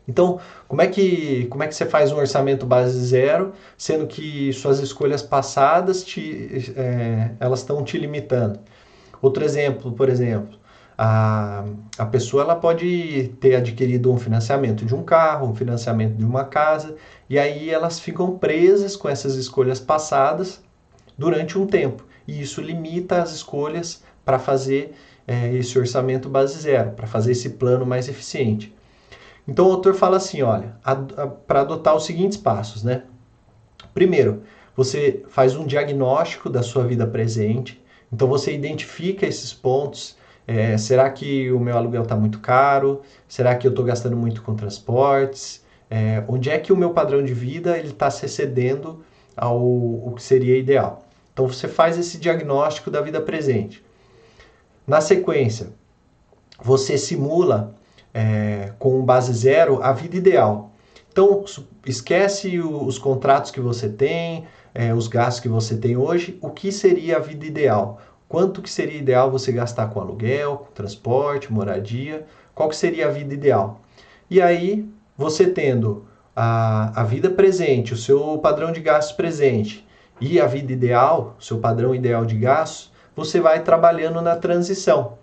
Então, 0.07 0.41
como 0.67 0.83
é, 0.83 0.89
que, 0.89 1.47
como 1.47 1.63
é 1.63 1.69
que 1.69 1.75
você 1.75 1.87
faz 1.87 2.11
um 2.11 2.17
orçamento 2.17 2.67
base 2.67 2.99
zero, 2.99 3.53
sendo 3.77 4.07
que 4.07 4.53
suas 4.53 4.81
escolhas 4.81 5.23
passadas 5.23 6.03
te, 6.03 6.73
é, 6.77 7.31
elas 7.39 7.61
estão 7.61 7.85
te 7.85 7.97
limitando? 7.99 8.59
Outro 9.21 9.45
exemplo, 9.45 9.93
por 9.93 10.09
exemplo, 10.09 10.59
a, 10.99 11.65
a 11.97 12.07
pessoa 12.07 12.43
ela 12.43 12.57
pode 12.57 13.33
ter 13.41 13.55
adquirido 13.55 14.13
um 14.13 14.19
financiamento 14.19 14.85
de 14.85 14.95
um 14.95 15.03
carro, 15.03 15.49
um 15.49 15.55
financiamento 15.55 16.17
de 16.17 16.25
uma 16.25 16.45
casa, 16.45 16.97
e 17.31 17.39
aí 17.39 17.71
elas 17.71 18.01
ficam 18.01 18.37
presas 18.37 18.97
com 18.97 19.09
essas 19.09 19.37
escolhas 19.37 19.79
passadas 19.79 20.61
durante 21.17 21.57
um 21.57 21.67
tempo. 21.67 22.05
E 22.27 22.41
isso 22.41 22.61
limita 22.61 23.23
as 23.23 23.33
escolhas 23.33 24.03
para 24.25 24.39
fazer 24.39 24.95
é, 25.27 25.55
esse 25.55 25.79
orçamento 25.79 26.29
base 26.29 26.59
zero, 26.61 26.91
para 26.93 27.07
fazer 27.07 27.33
esse 27.33 27.51
plano 27.51 27.87
mais 27.87 28.09
eficiente. 28.09 28.75
Então 29.47 29.69
o 29.69 29.73
autor 29.73 29.95
fala 29.95 30.17
assim, 30.17 30.43
olha, 30.43 30.77
para 31.47 31.63
adotar 31.63 31.97
os 31.97 32.05
seguintes 32.05 32.39
passos, 32.39 32.83
né? 32.83 33.03
Primeiro, 33.93 34.43
você 34.77 35.23
faz 35.29 35.57
um 35.57 35.67
diagnóstico 35.67 36.49
da 36.49 36.63
sua 36.63 36.85
vida 36.85 37.07
presente, 37.07 37.83
então 38.13 38.29
você 38.29 38.55
identifica 38.55 39.27
esses 39.27 39.53
pontos 39.53 40.17
é, 40.47 40.77
será 40.77 41.09
que 41.11 41.51
o 41.53 41.61
meu 41.61 41.77
aluguel 41.77 42.03
está 42.03 42.17
muito 42.17 42.41
caro? 42.41 43.03
Será 43.29 43.55
que 43.55 43.67
eu 43.67 43.71
estou 43.71 43.85
gastando 43.85 44.17
muito 44.17 44.43
com 44.43 44.55
transportes? 44.55 45.65
É, 45.91 46.23
onde 46.27 46.51
é 46.51 46.59
que 46.59 46.73
o 46.73 46.77
meu 46.77 46.91
padrão 46.91 47.23
de 47.23 47.35
vida 47.35 47.79
ele 47.79 47.91
está 47.91 48.11
se 48.11 48.27
excedendo 48.27 49.05
ao 49.37 49.61
o 49.61 50.13
que 50.17 50.23
seria 50.23 50.59
ideal? 50.59 51.05
Então 51.33 51.47
você 51.47 51.69
faz 51.69 51.99
esse 51.99 52.19
diagnóstico 52.19 52.91
da 52.91 53.01
vida 53.01 53.21
presente. 53.21 53.85
Na 54.87 55.01
sequência, 55.01 55.69
você 56.61 56.99
simula 56.99 57.75
é, 58.15 58.73
com 58.79 59.03
base 59.03 59.33
zero 59.33 59.83
a 59.83 59.93
vida 59.93 60.17
ideal. 60.17 60.73
Então 61.11 61.45
esquece 61.87 62.59
os 62.59 62.99
contratos 62.99 63.51
que 63.51 63.61
você 63.61 63.89
tem, 63.89 64.47
é, 64.75 64.95
os 64.95 65.07
gastos 65.09 65.41
que 65.41 65.49
você 65.49 65.77
tem 65.77 65.97
hoje. 65.97 66.39
O 66.41 66.51
que 66.51 66.73
seria 66.73 67.17
a 67.17 67.21
vida 67.21 67.45
ideal? 67.45 68.01
Quanto 68.29 68.63
que 68.63 68.71
seria 68.71 68.99
ideal 68.99 69.31
você 69.31 69.53
gastar 69.53 69.89
com 69.89 70.01
aluguel, 70.01 70.57
com 70.57 70.73
transporte, 70.73 71.53
moradia? 71.53 72.27
Qual 72.55 72.69
que 72.69 72.77
seria 72.77 73.09
a 73.09 73.11
vida 73.11 73.35
ideal? 73.35 73.81
E 74.31 74.41
aí, 74.41 74.89
você 75.17 75.47
tendo 75.47 76.07
a, 76.35 77.03
a 77.03 77.05
vida 77.05 77.29
presente, 77.29 77.93
o 77.93 77.97
seu 77.97 78.39
padrão 78.39 78.73
de 78.73 78.81
gastos 78.81 79.15
presente 79.15 79.87
e 80.19 80.41
a 80.41 80.47
vida 80.47 80.73
ideal, 80.73 81.37
o 81.39 81.43
seu 81.45 81.59
padrão 81.59 81.95
ideal 81.95 82.25
de 82.25 82.37
gastos, 82.37 82.91
você 83.15 83.39
vai 83.39 83.63
trabalhando 83.63 84.23
na 84.23 84.37
transição. 84.37 85.19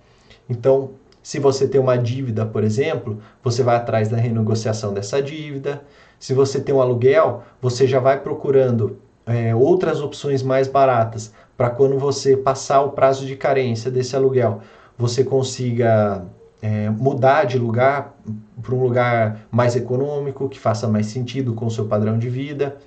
Então, 0.47 0.91
se 1.21 1.39
você 1.39 1.67
tem 1.67 1.79
uma 1.79 1.97
dívida, 1.97 2.45
por 2.45 2.63
exemplo, 2.63 3.19
você 3.43 3.61
vai 3.61 3.75
atrás 3.75 4.09
da 4.09 4.17
renegociação 4.17 4.93
dessa 4.93 5.21
dívida. 5.21 5.81
Se 6.19 6.33
você 6.33 6.59
tem 6.59 6.73
um 6.73 6.81
aluguel, 6.81 7.43
você 7.61 7.87
já 7.87 7.99
vai 7.99 8.19
procurando 8.19 8.97
é, 9.25 9.53
outras 9.53 10.01
opções 10.01 10.41
mais 10.41 10.67
baratas 10.67 11.31
para 11.55 11.69
quando 11.69 11.99
você 11.99 12.37
passar 12.37 12.81
o 12.81 12.91
prazo 12.91 13.25
de 13.25 13.35
carência 13.35 13.91
desse 13.91 14.15
aluguel, 14.15 14.61
você 14.97 15.23
consiga 15.23 16.23
é, 16.61 16.89
mudar 16.89 17.43
de 17.43 17.57
lugar 17.57 18.15
para 18.61 18.73
um 18.73 18.81
lugar 18.81 19.41
mais 19.51 19.75
econômico, 19.75 20.47
que 20.47 20.59
faça 20.59 20.87
mais 20.87 21.07
sentido 21.07 21.53
com 21.53 21.65
o 21.65 21.71
seu 21.71 21.85
padrão 21.85 22.17
de 22.17 22.29
vida. 22.29 22.77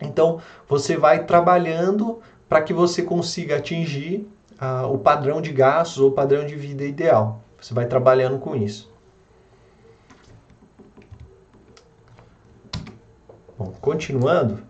Então, 0.00 0.40
você 0.68 0.96
vai 0.96 1.24
trabalhando 1.24 2.20
para 2.48 2.62
que 2.62 2.72
você 2.72 3.02
consiga 3.02 3.56
atingir 3.56 4.26
o 4.90 4.98
padrão 4.98 5.40
de 5.40 5.52
gastos 5.52 5.98
ou 5.98 6.10
o 6.10 6.12
padrão 6.12 6.46
de 6.46 6.54
vida 6.56 6.84
ideal. 6.84 7.40
Você 7.60 7.72
vai 7.72 7.86
trabalhando 7.86 8.38
com 8.38 8.54
isso. 8.54 8.92
Bom, 13.56 13.72
continuando, 13.80 14.62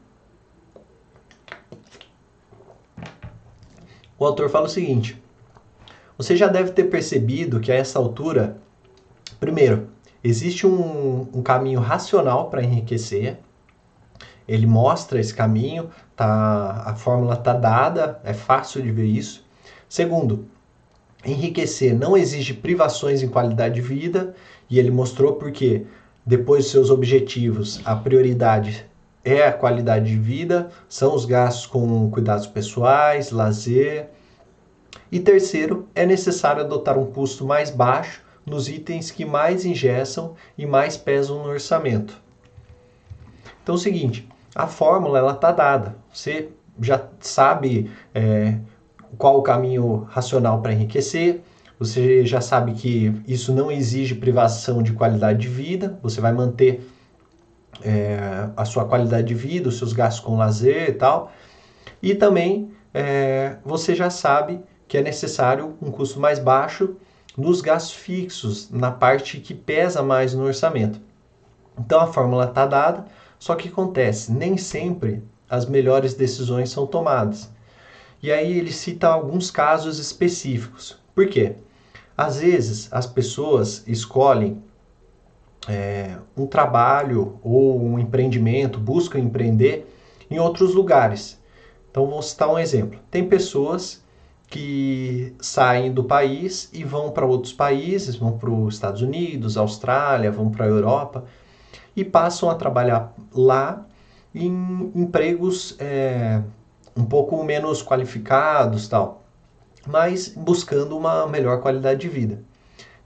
o 4.18 4.24
autor 4.24 4.48
fala 4.48 4.66
o 4.66 4.70
seguinte: 4.70 5.20
você 6.16 6.36
já 6.36 6.46
deve 6.46 6.70
ter 6.72 6.84
percebido 6.84 7.60
que 7.60 7.72
a 7.72 7.74
essa 7.74 7.98
altura, 7.98 8.58
primeiro, 9.40 9.88
existe 10.22 10.66
um, 10.66 11.28
um 11.32 11.42
caminho 11.42 11.80
racional 11.80 12.48
para 12.50 12.62
enriquecer. 12.62 13.38
Ele 14.46 14.66
mostra 14.66 15.18
esse 15.18 15.34
caminho, 15.34 15.90
tá, 16.14 16.84
a 16.86 16.94
fórmula 16.94 17.34
está 17.34 17.54
dada, 17.54 18.20
é 18.22 18.34
fácil 18.34 18.82
de 18.82 18.90
ver 18.90 19.06
isso. 19.06 19.43
Segundo, 19.94 20.46
enriquecer 21.24 21.96
não 21.96 22.16
exige 22.16 22.52
privações 22.52 23.22
em 23.22 23.28
qualidade 23.28 23.76
de 23.76 23.80
vida, 23.80 24.34
e 24.68 24.76
ele 24.76 24.90
mostrou 24.90 25.34
porque 25.34 25.86
depois 26.26 26.64
dos 26.64 26.72
seus 26.72 26.90
objetivos, 26.90 27.80
a 27.84 27.94
prioridade 27.94 28.84
é 29.24 29.46
a 29.46 29.52
qualidade 29.52 30.06
de 30.06 30.18
vida, 30.18 30.68
são 30.88 31.14
os 31.14 31.24
gastos 31.24 31.66
com 31.66 32.10
cuidados 32.10 32.44
pessoais, 32.44 33.30
lazer. 33.30 34.08
E 35.12 35.20
terceiro, 35.20 35.86
é 35.94 36.04
necessário 36.04 36.64
adotar 36.64 36.98
um 36.98 37.06
custo 37.06 37.46
mais 37.46 37.70
baixo 37.70 38.20
nos 38.44 38.68
itens 38.68 39.12
que 39.12 39.24
mais 39.24 39.64
ingessam 39.64 40.34
e 40.58 40.66
mais 40.66 40.96
pesam 40.96 41.44
no 41.44 41.50
orçamento. 41.50 42.20
Então 43.62 43.76
é 43.76 43.78
o 43.78 43.80
seguinte, 43.80 44.28
a 44.56 44.66
fórmula 44.66 45.20
ela 45.20 45.34
está 45.34 45.52
dada. 45.52 45.94
Você 46.12 46.48
já 46.80 47.00
sabe 47.20 47.88
é, 48.12 48.58
qual 49.18 49.38
o 49.38 49.42
caminho 49.42 50.06
racional 50.10 50.60
para 50.60 50.72
enriquecer. 50.72 51.42
Você 51.78 52.24
já 52.24 52.40
sabe 52.40 52.72
que 52.74 53.20
isso 53.26 53.52
não 53.52 53.70
exige 53.70 54.14
privação 54.14 54.82
de 54.82 54.92
qualidade 54.92 55.40
de 55.40 55.48
vida. 55.48 55.98
Você 56.02 56.20
vai 56.20 56.32
manter 56.32 56.88
é, 57.82 58.48
a 58.56 58.64
sua 58.64 58.84
qualidade 58.84 59.26
de 59.26 59.34
vida, 59.34 59.68
os 59.68 59.78
seus 59.78 59.92
gastos 59.92 60.24
com 60.24 60.36
lazer 60.36 60.90
e 60.90 60.92
tal. 60.92 61.32
E 62.02 62.14
também 62.14 62.70
é, 62.92 63.56
você 63.64 63.94
já 63.94 64.10
sabe 64.10 64.60
que 64.86 64.96
é 64.96 65.02
necessário 65.02 65.76
um 65.82 65.90
custo 65.90 66.20
mais 66.20 66.38
baixo 66.38 66.96
nos 67.36 67.60
gastos 67.60 67.94
fixos, 67.94 68.70
na 68.70 68.92
parte 68.92 69.40
que 69.40 69.54
pesa 69.54 70.02
mais 70.02 70.34
no 70.34 70.44
orçamento. 70.44 71.00
Então 71.78 72.00
a 72.00 72.06
fórmula 72.06 72.44
está 72.44 72.64
dada, 72.66 73.04
só 73.38 73.56
que 73.56 73.68
acontece, 73.68 74.30
nem 74.30 74.56
sempre 74.56 75.24
as 75.50 75.66
melhores 75.66 76.14
decisões 76.14 76.70
são 76.70 76.86
tomadas. 76.86 77.50
E 78.24 78.32
aí 78.32 78.56
ele 78.56 78.72
cita 78.72 79.08
alguns 79.08 79.50
casos 79.50 79.98
específicos. 79.98 80.98
Por 81.14 81.28
quê? 81.28 81.56
Às 82.16 82.40
vezes 82.40 82.88
as 82.90 83.06
pessoas 83.06 83.84
escolhem 83.86 84.62
é, 85.68 86.16
um 86.34 86.46
trabalho 86.46 87.38
ou 87.42 87.78
um 87.78 87.98
empreendimento, 87.98 88.80
buscam 88.80 89.18
empreender 89.18 89.94
em 90.30 90.38
outros 90.38 90.74
lugares. 90.74 91.38
Então, 91.90 92.06
vou 92.06 92.22
citar 92.22 92.48
um 92.48 92.58
exemplo. 92.58 92.98
Tem 93.10 93.28
pessoas 93.28 94.02
que 94.48 95.34
saem 95.38 95.92
do 95.92 96.02
país 96.02 96.70
e 96.72 96.82
vão 96.82 97.10
para 97.10 97.26
outros 97.26 97.52
países, 97.52 98.16
vão 98.16 98.38
para 98.38 98.48
os 98.48 98.72
Estados 98.72 99.02
Unidos, 99.02 99.58
Austrália, 99.58 100.30
vão 100.30 100.50
para 100.50 100.64
a 100.64 100.68
Europa 100.68 101.26
e 101.94 102.02
passam 102.02 102.48
a 102.48 102.54
trabalhar 102.54 103.14
lá 103.34 103.84
em 104.34 104.90
empregos 104.94 105.76
é, 105.78 106.40
um 106.96 107.04
pouco 107.04 107.42
menos 107.42 107.82
qualificados, 107.82 108.88
tal, 108.88 109.24
mas 109.86 110.28
buscando 110.28 110.96
uma 110.96 111.26
melhor 111.26 111.60
qualidade 111.60 112.00
de 112.00 112.08
vida. 112.08 112.42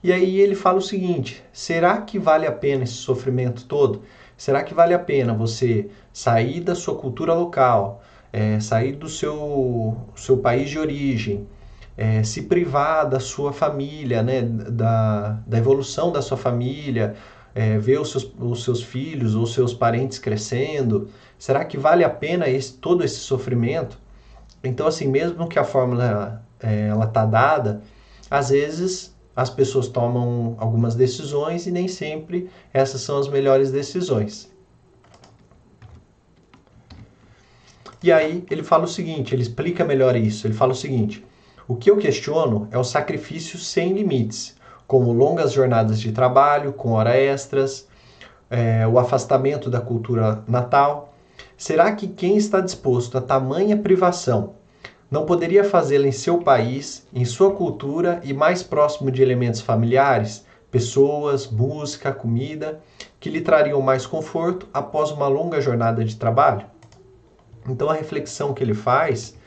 E 0.03 0.13
aí 0.13 0.39
ele 0.39 0.55
fala 0.55 0.77
o 0.77 0.81
seguinte: 0.81 1.43
será 1.51 2.01
que 2.01 2.17
vale 2.17 2.47
a 2.47 2.51
pena 2.51 2.83
esse 2.83 2.93
sofrimento 2.93 3.65
todo? 3.65 4.03
Será 4.37 4.63
que 4.63 4.73
vale 4.73 4.93
a 4.93 4.99
pena 4.99 5.33
você 5.33 5.89
sair 6.13 6.61
da 6.61 6.73
sua 6.73 6.95
cultura 6.95 7.33
local, 7.33 8.01
é, 8.31 8.59
sair 8.59 8.93
do 8.93 9.09
seu, 9.09 9.97
seu 10.15 10.37
país 10.37 10.69
de 10.69 10.79
origem, 10.79 11.45
é, 11.97 12.23
se 12.23 12.43
privar 12.43 13.09
da 13.09 13.19
sua 13.19 13.51
família, 13.51 14.23
né, 14.23 14.41
da, 14.41 15.39
da 15.45 15.57
evolução 15.57 16.13
da 16.13 16.21
sua 16.21 16.37
família, 16.37 17.15
é, 17.59 17.77
ver 17.77 17.99
os 17.99 18.11
seus, 18.11 18.31
os 18.39 18.63
seus 18.63 18.81
filhos 18.81 19.35
ou 19.35 19.45
seus 19.45 19.73
parentes 19.73 20.17
crescendo? 20.17 21.09
Será 21.37 21.65
que 21.65 21.77
vale 21.77 22.05
a 22.05 22.09
pena 22.09 22.47
esse, 22.47 22.71
todo 22.71 23.03
esse 23.03 23.19
sofrimento? 23.19 23.99
Então, 24.63 24.87
assim, 24.87 25.09
mesmo 25.09 25.45
que 25.45 25.59
a 25.59 25.65
fórmula 25.65 26.41
é, 26.61 26.87
ela 26.87 27.05
tá 27.05 27.25
dada, 27.25 27.81
às 28.31 28.49
vezes 28.49 29.13
as 29.35 29.49
pessoas 29.49 29.89
tomam 29.89 30.55
algumas 30.57 30.95
decisões 30.95 31.67
e 31.67 31.71
nem 31.71 31.89
sempre 31.89 32.49
essas 32.73 33.01
são 33.01 33.17
as 33.17 33.27
melhores 33.27 33.71
decisões. 33.71 34.49
E 38.01 38.09
aí 38.09 38.45
ele 38.49 38.63
fala 38.63 38.85
o 38.85 38.87
seguinte, 38.87 39.35
ele 39.35 39.41
explica 39.41 39.83
melhor 39.83 40.15
isso. 40.15 40.47
Ele 40.47 40.53
fala 40.53 40.71
o 40.71 40.75
seguinte: 40.75 41.25
o 41.67 41.75
que 41.75 41.91
eu 41.91 41.97
questiono 41.97 42.69
é 42.71 42.77
o 42.77 42.85
sacrifício 42.85 43.59
sem 43.59 43.91
limites, 43.91 44.55
como 44.89 45.13
longas 45.13 45.51
jornadas 45.51 45.99
de 45.99 46.11
trabalho 46.11 46.73
com 46.73 46.93
hora 46.93 47.15
extras, 47.15 47.87
é, 48.49 48.87
o 48.87 48.97
afastamento 48.97 49.69
da 49.69 49.79
cultura 49.79 50.43
natal. 50.47 51.13
Será 51.55 51.91
que 51.91 52.07
quem 52.07 52.35
está 52.37 52.59
disposto 52.59 53.15
a 53.15 53.21
tamanha 53.21 53.77
privação 53.77 54.55
não 55.11 55.27
poderia 55.27 55.63
fazê-la 55.63 56.07
em 56.07 56.11
seu 56.11 56.39
país, 56.39 57.07
em 57.13 57.23
sua 57.23 57.53
cultura 57.53 58.19
e 58.23 58.33
mais 58.33 58.63
próximo 58.63 59.11
de 59.11 59.21
elementos 59.21 59.61
familiares, 59.61 60.43
pessoas, 60.71 61.45
música, 61.45 62.11
comida, 62.11 62.79
que 63.19 63.29
lhe 63.29 63.41
trariam 63.41 63.79
mais 63.83 64.07
conforto 64.07 64.67
após 64.73 65.11
uma 65.11 65.27
longa 65.27 65.61
jornada 65.61 66.03
de 66.03 66.15
trabalho? 66.15 66.65
Então 67.69 67.91
a 67.91 67.93
reflexão 67.93 68.55
que 68.55 68.63
ele 68.63 68.73
faz 68.73 69.37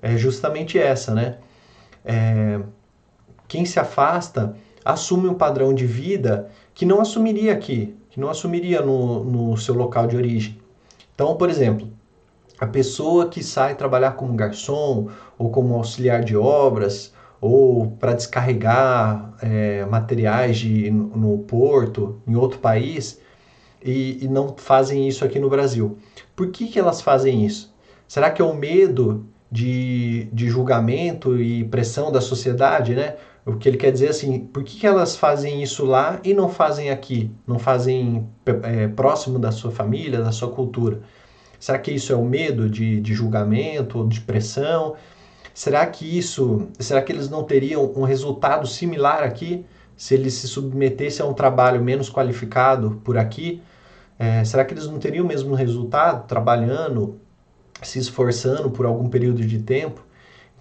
é 0.00 0.16
justamente 0.16 0.78
essa, 0.78 1.12
né? 1.12 1.38
É, 2.04 2.60
quem 3.48 3.64
se 3.64 3.80
afasta 3.80 4.54
assume 4.84 5.28
um 5.28 5.34
padrão 5.34 5.74
de 5.74 5.86
vida 5.86 6.48
que 6.74 6.84
não 6.84 7.00
assumiria 7.00 7.52
aqui, 7.52 7.94
que 8.10 8.20
não 8.20 8.28
assumiria 8.28 8.80
no, 8.82 9.24
no 9.24 9.56
seu 9.56 9.74
local 9.74 10.06
de 10.06 10.16
origem. 10.16 10.58
Então, 11.14 11.36
por 11.36 11.48
exemplo, 11.48 11.88
a 12.58 12.66
pessoa 12.66 13.28
que 13.28 13.42
sai 13.42 13.74
trabalhar 13.74 14.12
como 14.12 14.34
garçom 14.34 15.08
ou 15.38 15.50
como 15.50 15.74
auxiliar 15.74 16.22
de 16.22 16.36
obras 16.36 17.12
ou 17.40 17.90
para 17.98 18.12
descarregar 18.12 19.34
é, 19.42 19.84
materiais 19.86 20.58
de, 20.58 20.90
no 20.90 21.38
porto 21.38 22.20
em 22.26 22.36
outro 22.36 22.60
país 22.60 23.20
e, 23.84 24.24
e, 24.24 24.28
não 24.28 24.54
fazem 24.56 25.08
isso 25.08 25.24
aqui 25.24 25.40
no 25.40 25.50
Brasil. 25.50 25.98
Por 26.36 26.52
que, 26.52 26.68
que 26.68 26.78
elas 26.78 27.00
fazem 27.00 27.44
isso? 27.44 27.74
Será 28.06 28.30
que 28.30 28.40
é 28.40 28.44
o 28.44 28.54
medo 28.54 29.26
de, 29.50 30.28
de 30.32 30.48
julgamento 30.48 31.36
e 31.36 31.64
pressão 31.64 32.12
da 32.12 32.20
sociedade, 32.20 32.94
né? 32.94 33.16
O 33.44 33.56
que 33.56 33.68
ele 33.68 33.76
quer 33.76 33.90
dizer 33.90 34.08
assim, 34.08 34.38
por 34.38 34.62
que, 34.62 34.78
que 34.78 34.86
elas 34.86 35.16
fazem 35.16 35.62
isso 35.62 35.84
lá 35.84 36.20
e 36.22 36.32
não 36.32 36.48
fazem 36.48 36.90
aqui? 36.90 37.30
Não 37.44 37.58
fazem 37.58 38.28
é, 38.62 38.86
próximo 38.86 39.38
da 39.38 39.50
sua 39.50 39.72
família, 39.72 40.20
da 40.20 40.30
sua 40.30 40.48
cultura? 40.50 41.00
Será 41.58 41.78
que 41.78 41.90
isso 41.90 42.12
é 42.12 42.16
o 42.16 42.24
medo 42.24 42.70
de, 42.70 43.00
de 43.00 43.12
julgamento 43.14 43.98
ou 43.98 44.06
de 44.06 44.20
pressão? 44.20 44.94
Será 45.52 45.84
que 45.86 46.18
isso, 46.18 46.68
será 46.78 47.02
que 47.02 47.12
eles 47.12 47.28
não 47.28 47.42
teriam 47.42 47.92
um 47.96 48.04
resultado 48.04 48.66
similar 48.66 49.24
aqui 49.24 49.66
se 49.96 50.14
eles 50.14 50.34
se 50.34 50.46
submetessem 50.48 51.24
a 51.24 51.28
um 51.28 51.34
trabalho 51.34 51.82
menos 51.82 52.08
qualificado 52.08 53.00
por 53.04 53.18
aqui? 53.18 53.60
É, 54.18 54.44
será 54.44 54.64
que 54.64 54.72
eles 54.72 54.86
não 54.86 54.98
teriam 54.98 55.24
o 55.24 55.28
mesmo 55.28 55.54
resultado 55.54 56.26
trabalhando, 56.28 57.20
se 57.82 57.98
esforçando 57.98 58.70
por 58.70 58.86
algum 58.86 59.08
período 59.08 59.44
de 59.44 59.58
tempo? 59.58 60.04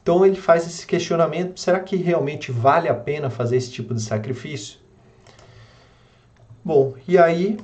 Então 0.01 0.25
ele 0.25 0.35
faz 0.35 0.65
esse 0.65 0.85
questionamento: 0.85 1.59
será 1.59 1.79
que 1.79 1.95
realmente 1.95 2.51
vale 2.51 2.87
a 2.87 2.93
pena 2.93 3.29
fazer 3.29 3.57
esse 3.57 3.71
tipo 3.71 3.93
de 3.93 4.01
sacrifício? 4.01 4.79
Bom, 6.63 6.93
e 7.07 7.17
aí 7.17 7.57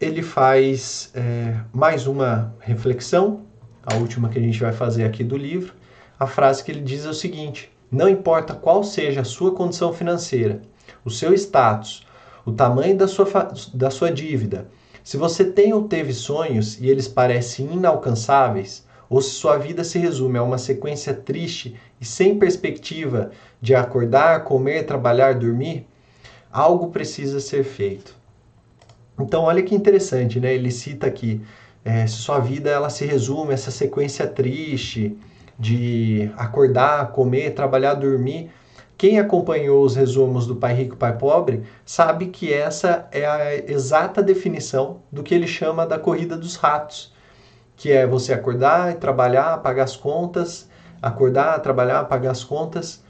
ele 0.00 0.22
faz 0.22 1.10
é, 1.14 1.56
mais 1.72 2.06
uma 2.06 2.54
reflexão, 2.60 3.42
a 3.84 3.94
última 3.96 4.28
que 4.28 4.38
a 4.38 4.42
gente 4.42 4.60
vai 4.60 4.72
fazer 4.72 5.04
aqui 5.04 5.22
do 5.24 5.36
livro. 5.36 5.74
A 6.18 6.26
frase 6.26 6.62
que 6.62 6.70
ele 6.70 6.80
diz 6.80 7.04
é 7.04 7.08
o 7.08 7.14
seguinte: 7.14 7.70
não 7.90 8.08
importa 8.08 8.54
qual 8.54 8.82
seja 8.82 9.20
a 9.22 9.24
sua 9.24 9.52
condição 9.52 9.92
financeira, 9.92 10.62
o 11.04 11.10
seu 11.10 11.32
status, 11.34 12.06
o 12.44 12.52
tamanho 12.52 12.96
da 12.96 13.06
sua, 13.06 13.26
da 13.74 13.90
sua 13.90 14.10
dívida, 14.10 14.68
se 15.04 15.16
você 15.16 15.44
tem 15.44 15.72
ou 15.72 15.88
teve 15.88 16.12
sonhos 16.12 16.80
e 16.80 16.88
eles 16.88 17.08
parecem 17.08 17.72
inalcançáveis, 17.72 18.86
ou 19.12 19.20
se 19.20 19.32
sua 19.32 19.58
vida 19.58 19.84
se 19.84 19.98
resume 19.98 20.38
a 20.38 20.42
uma 20.42 20.56
sequência 20.56 21.12
triste 21.12 21.76
e 22.00 22.04
sem 22.04 22.38
perspectiva 22.38 23.30
de 23.60 23.74
acordar, 23.74 24.42
comer, 24.44 24.86
trabalhar, 24.86 25.34
dormir, 25.34 25.86
algo 26.50 26.88
precisa 26.88 27.38
ser 27.38 27.62
feito. 27.62 28.16
Então, 29.20 29.42
olha 29.42 29.62
que 29.62 29.74
interessante, 29.74 30.40
né? 30.40 30.54
Ele 30.54 30.70
cita 30.70 31.06
aqui: 31.06 31.42
é, 31.84 32.06
se 32.06 32.14
sua 32.14 32.38
vida 32.38 32.70
ela 32.70 32.88
se 32.88 33.04
resume 33.04 33.50
a 33.50 33.52
essa 33.52 33.70
sequência 33.70 34.26
triste 34.26 35.14
de 35.58 36.30
acordar, 36.34 37.12
comer, 37.12 37.50
trabalhar, 37.50 37.92
dormir. 37.92 38.50
Quem 38.96 39.18
acompanhou 39.18 39.84
os 39.84 39.94
resumos 39.94 40.46
do 40.46 40.56
Pai 40.56 40.72
Rico, 40.72 40.96
Pai 40.96 41.18
Pobre, 41.18 41.64
sabe 41.84 42.28
que 42.28 42.50
essa 42.50 43.06
é 43.12 43.26
a 43.26 43.54
exata 43.70 44.22
definição 44.22 45.02
do 45.12 45.22
que 45.22 45.34
ele 45.34 45.46
chama 45.46 45.84
da 45.86 45.98
corrida 45.98 46.34
dos 46.34 46.56
ratos 46.56 47.11
que 47.76 47.90
é 47.90 48.06
você 48.06 48.32
acordar 48.32 48.92
e 48.92 48.94
trabalhar, 48.94 49.58
pagar 49.58 49.84
as 49.84 49.96
contas, 49.96 50.68
acordar, 51.00 51.58
trabalhar, 51.60 52.04
pagar 52.04 52.30
as 52.30 52.44
contas. 52.44 53.02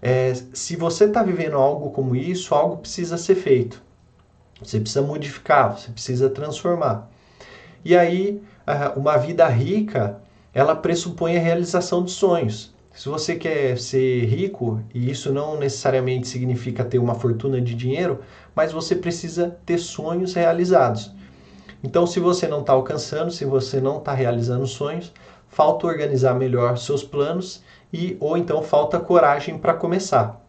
É, 0.00 0.32
se 0.52 0.76
você 0.76 1.04
está 1.04 1.22
vivendo 1.22 1.56
algo 1.56 1.90
como 1.90 2.14
isso, 2.14 2.54
algo 2.54 2.78
precisa 2.78 3.16
ser 3.16 3.34
feito. 3.34 3.82
Você 4.62 4.78
precisa 4.78 5.02
modificar, 5.02 5.78
você 5.78 5.90
precisa 5.90 6.30
transformar. 6.30 7.10
E 7.84 7.96
aí, 7.96 8.40
uma 8.96 9.16
vida 9.16 9.46
rica, 9.48 10.20
ela 10.54 10.74
pressupõe 10.74 11.36
a 11.36 11.40
realização 11.40 12.04
de 12.04 12.12
sonhos. 12.12 12.72
Se 12.94 13.08
você 13.08 13.34
quer 13.36 13.78
ser 13.78 14.26
rico, 14.26 14.80
e 14.94 15.10
isso 15.10 15.32
não 15.32 15.58
necessariamente 15.58 16.28
significa 16.28 16.84
ter 16.84 16.98
uma 16.98 17.14
fortuna 17.14 17.60
de 17.60 17.74
dinheiro, 17.74 18.20
mas 18.54 18.70
você 18.70 18.94
precisa 18.94 19.56
ter 19.64 19.78
sonhos 19.78 20.34
realizados. 20.34 21.10
Então, 21.82 22.06
se 22.06 22.20
você 22.20 22.46
não 22.46 22.60
está 22.60 22.72
alcançando, 22.72 23.30
se 23.30 23.44
você 23.44 23.80
não 23.80 23.98
está 23.98 24.12
realizando 24.12 24.66
sonhos, 24.66 25.12
falta 25.48 25.86
organizar 25.86 26.34
melhor 26.34 26.78
seus 26.78 27.02
planos 27.02 27.62
e 27.92 28.16
ou 28.20 28.36
então 28.36 28.62
falta 28.62 28.98
coragem 29.00 29.58
para 29.58 29.74
começar. 29.74 30.40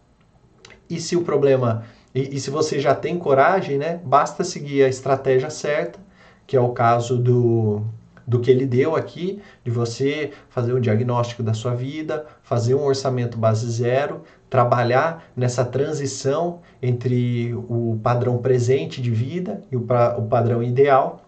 E 0.90 1.00
se 1.00 1.16
o 1.16 1.24
problema 1.24 1.84
e, 2.14 2.36
e, 2.36 2.40
se 2.40 2.52
você 2.52 2.80
já 2.80 2.94
tem 2.94 3.18
coragem, 3.18 3.78
né, 3.78 4.00
basta 4.04 4.44
seguir 4.44 4.84
a 4.84 4.88
estratégia 4.88 5.50
certa, 5.50 6.00
que 6.46 6.56
é 6.56 6.60
o 6.60 6.70
caso 6.70 7.18
do, 7.18 7.82
do 8.26 8.40
que 8.40 8.52
ele 8.52 8.68
deu 8.68 8.96
aqui, 8.96 9.42
de 9.64 9.72
você 9.72 10.32
fazer 10.50 10.74
um 10.74 10.80
diagnóstico 10.80 11.42
da 11.42 11.54
sua 11.54 11.74
vida, 11.74 12.26
fazer 12.44 12.76
um 12.76 12.84
orçamento 12.84 13.38
base 13.38 13.70
zero, 13.70 14.22
trabalhar 14.48 15.26
nessa 15.36 15.66
transição 15.66 16.62
entre 16.82 17.54
o 17.56 18.00
padrão 18.04 18.38
presente 18.38 19.02
de 19.02 19.10
vida 19.10 19.64
e 19.72 19.76
o, 19.76 19.82
pra, 19.82 20.16
o 20.18 20.28
padrão 20.28 20.62
ideal 20.62 21.23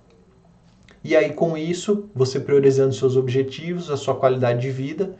e 1.07 1.15
aí, 1.15 1.33
com 1.33 1.55
isso, 1.55 2.09
você 2.15 2.39
priorizando 2.39 2.91
seus 2.91 3.15
objetivos, 3.15 3.91
a 3.91 3.95
sua 3.95 4.15
qualidade 4.15 4.59
de 4.59 4.71
vida, 4.71 5.13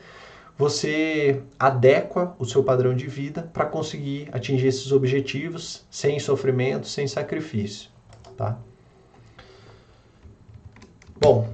você 0.58 1.44
adequa 1.60 2.36
o 2.40 2.44
seu 2.44 2.64
padrão 2.64 2.96
de 2.96 3.06
vida 3.06 3.52
para 3.54 3.68
conseguir 3.68 4.28
atingir 4.32 4.66
esses 4.66 4.92
objetivos 4.92 5.86
sem 5.92 6.20
sofrimento, 6.20 6.88
sem 6.88 7.08
sacrifício, 7.08 7.92
tá? 8.36 8.58
Bom, 11.22 11.48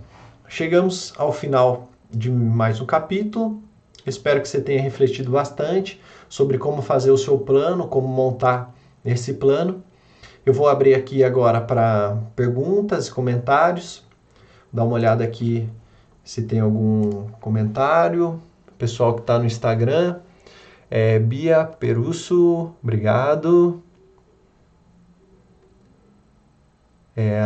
chegamos 0.48 1.12
ao 1.18 1.34
final 1.34 1.90
de 2.10 2.32
mais 2.32 2.80
um 2.80 2.86
capítulo. 2.86 3.62
Espero 4.08 4.40
que 4.40 4.48
você 4.48 4.62
tenha 4.62 4.82
refletido 4.82 5.30
bastante 5.30 6.00
sobre 6.30 6.58
como 6.58 6.82
fazer 6.82 7.12
o 7.12 7.18
seu 7.18 7.38
plano, 7.38 7.86
como 7.86 8.08
montar 8.08 8.74
esse 9.04 9.34
plano. 9.34 9.84
Eu 10.46 10.54
vou 10.54 10.70
abrir 10.70 10.96
aqui 10.96 11.22
agora 11.22 11.60
para 11.60 12.18
perguntas 12.34 13.10
e 13.10 13.12
comentários 13.12 14.10
dar 14.72 14.84
uma 14.84 14.94
olhada 14.94 15.24
aqui 15.24 15.70
se 16.24 16.44
tem 16.44 16.60
algum 16.60 17.28
comentário. 17.40 18.42
Pessoal 18.78 19.14
que 19.14 19.22
está 19.22 19.38
no 19.38 19.46
Instagram. 19.46 20.20
É, 20.90 21.20
Bia 21.20 21.66
Perusso, 21.66 22.74
obrigado. 22.82 23.82
É, 27.16 27.42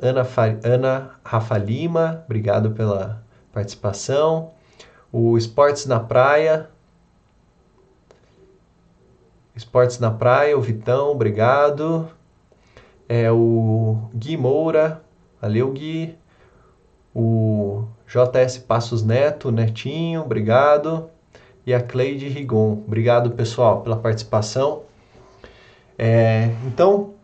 Ana, 0.00 0.26
Ana 0.64 1.10
Rafa 1.24 1.56
Lima, 1.58 2.22
obrigado 2.24 2.72
pela 2.72 3.22
participação. 3.52 4.52
O 5.12 5.36
Esportes 5.36 5.86
na 5.86 6.00
Praia. 6.00 6.68
Esportes 9.54 9.98
na 9.98 10.10
Praia, 10.10 10.56
o 10.56 10.60
Vitão, 10.60 11.10
obrigado. 11.10 12.08
É 13.08 13.30
o 13.30 14.08
Gui 14.14 14.36
Moura, 14.36 15.02
valeu 15.40 15.72
Gui 15.72 16.19
o 17.14 17.84
JS 18.06 18.58
Passos 18.58 19.02
Neto, 19.02 19.50
Netinho, 19.50 20.22
obrigado. 20.22 21.08
E 21.66 21.74
a 21.74 21.80
Cleide 21.80 22.28
Rigon. 22.28 22.82
Obrigado, 22.86 23.30
pessoal, 23.32 23.82
pela 23.82 23.96
participação. 23.96 24.82
É, 25.98 26.50
então, 26.66 27.14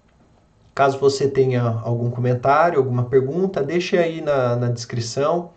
caso 0.75 0.99
você 0.99 1.29
tenha 1.29 1.63
algum 1.83 2.11
comentário, 2.11 2.79
alguma 2.79 3.05
pergunta, 3.05 3.63
deixe 3.63 3.97
aí 3.97 4.21
na, 4.21 4.55
na 4.57 4.69
descrição. 4.69 5.51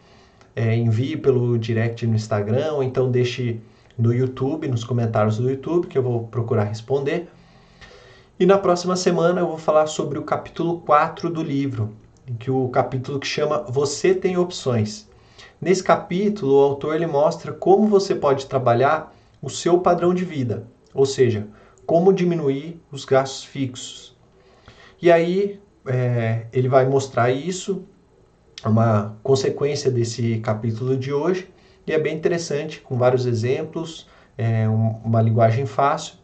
É, 0.56 0.76
envie 0.76 1.18
pelo 1.18 1.58
direct 1.58 2.06
no 2.08 2.16
Instagram, 2.16 2.74
ou 2.74 2.84
então 2.84 3.12
deixe 3.12 3.62
no 3.98 4.14
YouTube, 4.14 4.68
nos 4.68 4.84
comentários 4.84 5.38
do 5.38 5.50
YouTube, 5.50 5.88
que 5.88 5.98
eu 5.98 6.04
vou 6.04 6.28
procurar 6.28 6.64
responder. 6.64 7.30
E 8.40 8.46
na 8.46 8.58
próxima 8.58 8.96
semana 8.96 9.42
eu 9.42 9.48
vou 9.48 9.58
falar 9.58 9.88
sobre 9.88 10.18
o 10.18 10.24
capítulo 10.24 10.80
4 10.80 11.30
do 11.30 11.44
livro, 11.44 11.94
que 12.38 12.52
o 12.52 12.68
capítulo 12.70 13.20
que 13.20 13.28
chama 13.28 13.64
Você 13.70 14.14
tem 14.14 14.38
opções. 14.38 15.08
Nesse 15.62 15.84
capítulo, 15.84 16.56
o 16.56 16.64
autor 16.64 16.96
ele 16.96 17.08
mostra 17.08 17.52
como 17.52 17.88
você 17.88 18.16
pode 18.16 18.46
trabalhar 18.46 19.14
o 19.42 19.50
seu 19.50 19.80
padrão 19.80 20.14
de 20.14 20.24
vida, 20.24 20.68
ou 20.94 21.06
seja, 21.06 21.48
como 21.86 22.14
diminuir 22.14 22.82
os 22.92 23.04
gastos 23.04 23.44
fixos. 23.44 24.16
E 25.02 25.12
aí 25.12 25.60
é, 25.86 26.46
ele 26.54 26.70
vai 26.70 26.86
mostrar 26.88 27.32
isso, 27.32 27.84
uma 28.64 29.18
consequência 29.24 29.90
desse 29.90 30.40
capítulo 30.40 30.98
de 30.98 31.12
hoje, 31.12 31.50
e 31.88 31.92
é 31.92 32.00
bem 32.00 32.16
interessante, 32.16 32.80
com 32.82 32.98
vários 32.98 33.26
exemplos, 33.26 34.08
é, 34.38 34.68
uma 34.70 35.22
linguagem 35.22 35.66
fácil. 35.66 36.16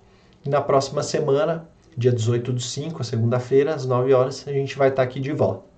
E 0.45 0.49
na 0.49 0.61
próxima 0.61 1.01
semana, 1.01 1.67
dia 1.97 2.11
18 2.11 2.53
do 2.53 2.61
5, 2.61 3.03
segunda-feira, 3.03 3.73
às 3.73 3.85
9 3.85 4.13
horas, 4.13 4.47
a 4.47 4.51
gente 4.51 4.77
vai 4.77 4.89
estar 4.89 5.01
aqui 5.01 5.19
de 5.19 5.31
volta. 5.31 5.74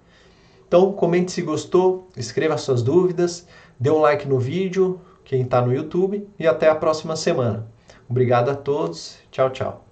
Então, 0.68 0.92
comente 0.92 1.32
se 1.32 1.42
gostou, 1.42 2.10
escreva 2.18 2.58
suas 2.58 2.84
dúvidas, 2.84 3.48
dê 3.80 3.90
um 3.90 4.00
like 4.00 4.28
no 4.28 4.38
vídeo, 4.38 5.00
quem 5.24 5.44
está 5.44 5.62
no 5.62 5.74
YouTube, 5.74 6.28
e 6.38 6.46
até 6.46 6.70
a 6.70 6.76
próxima 6.76 7.16
semana. 7.16 7.68
Obrigado 8.10 8.50
a 8.50 8.56
todos, 8.56 9.18
tchau, 9.32 9.50
tchau. 9.50 9.87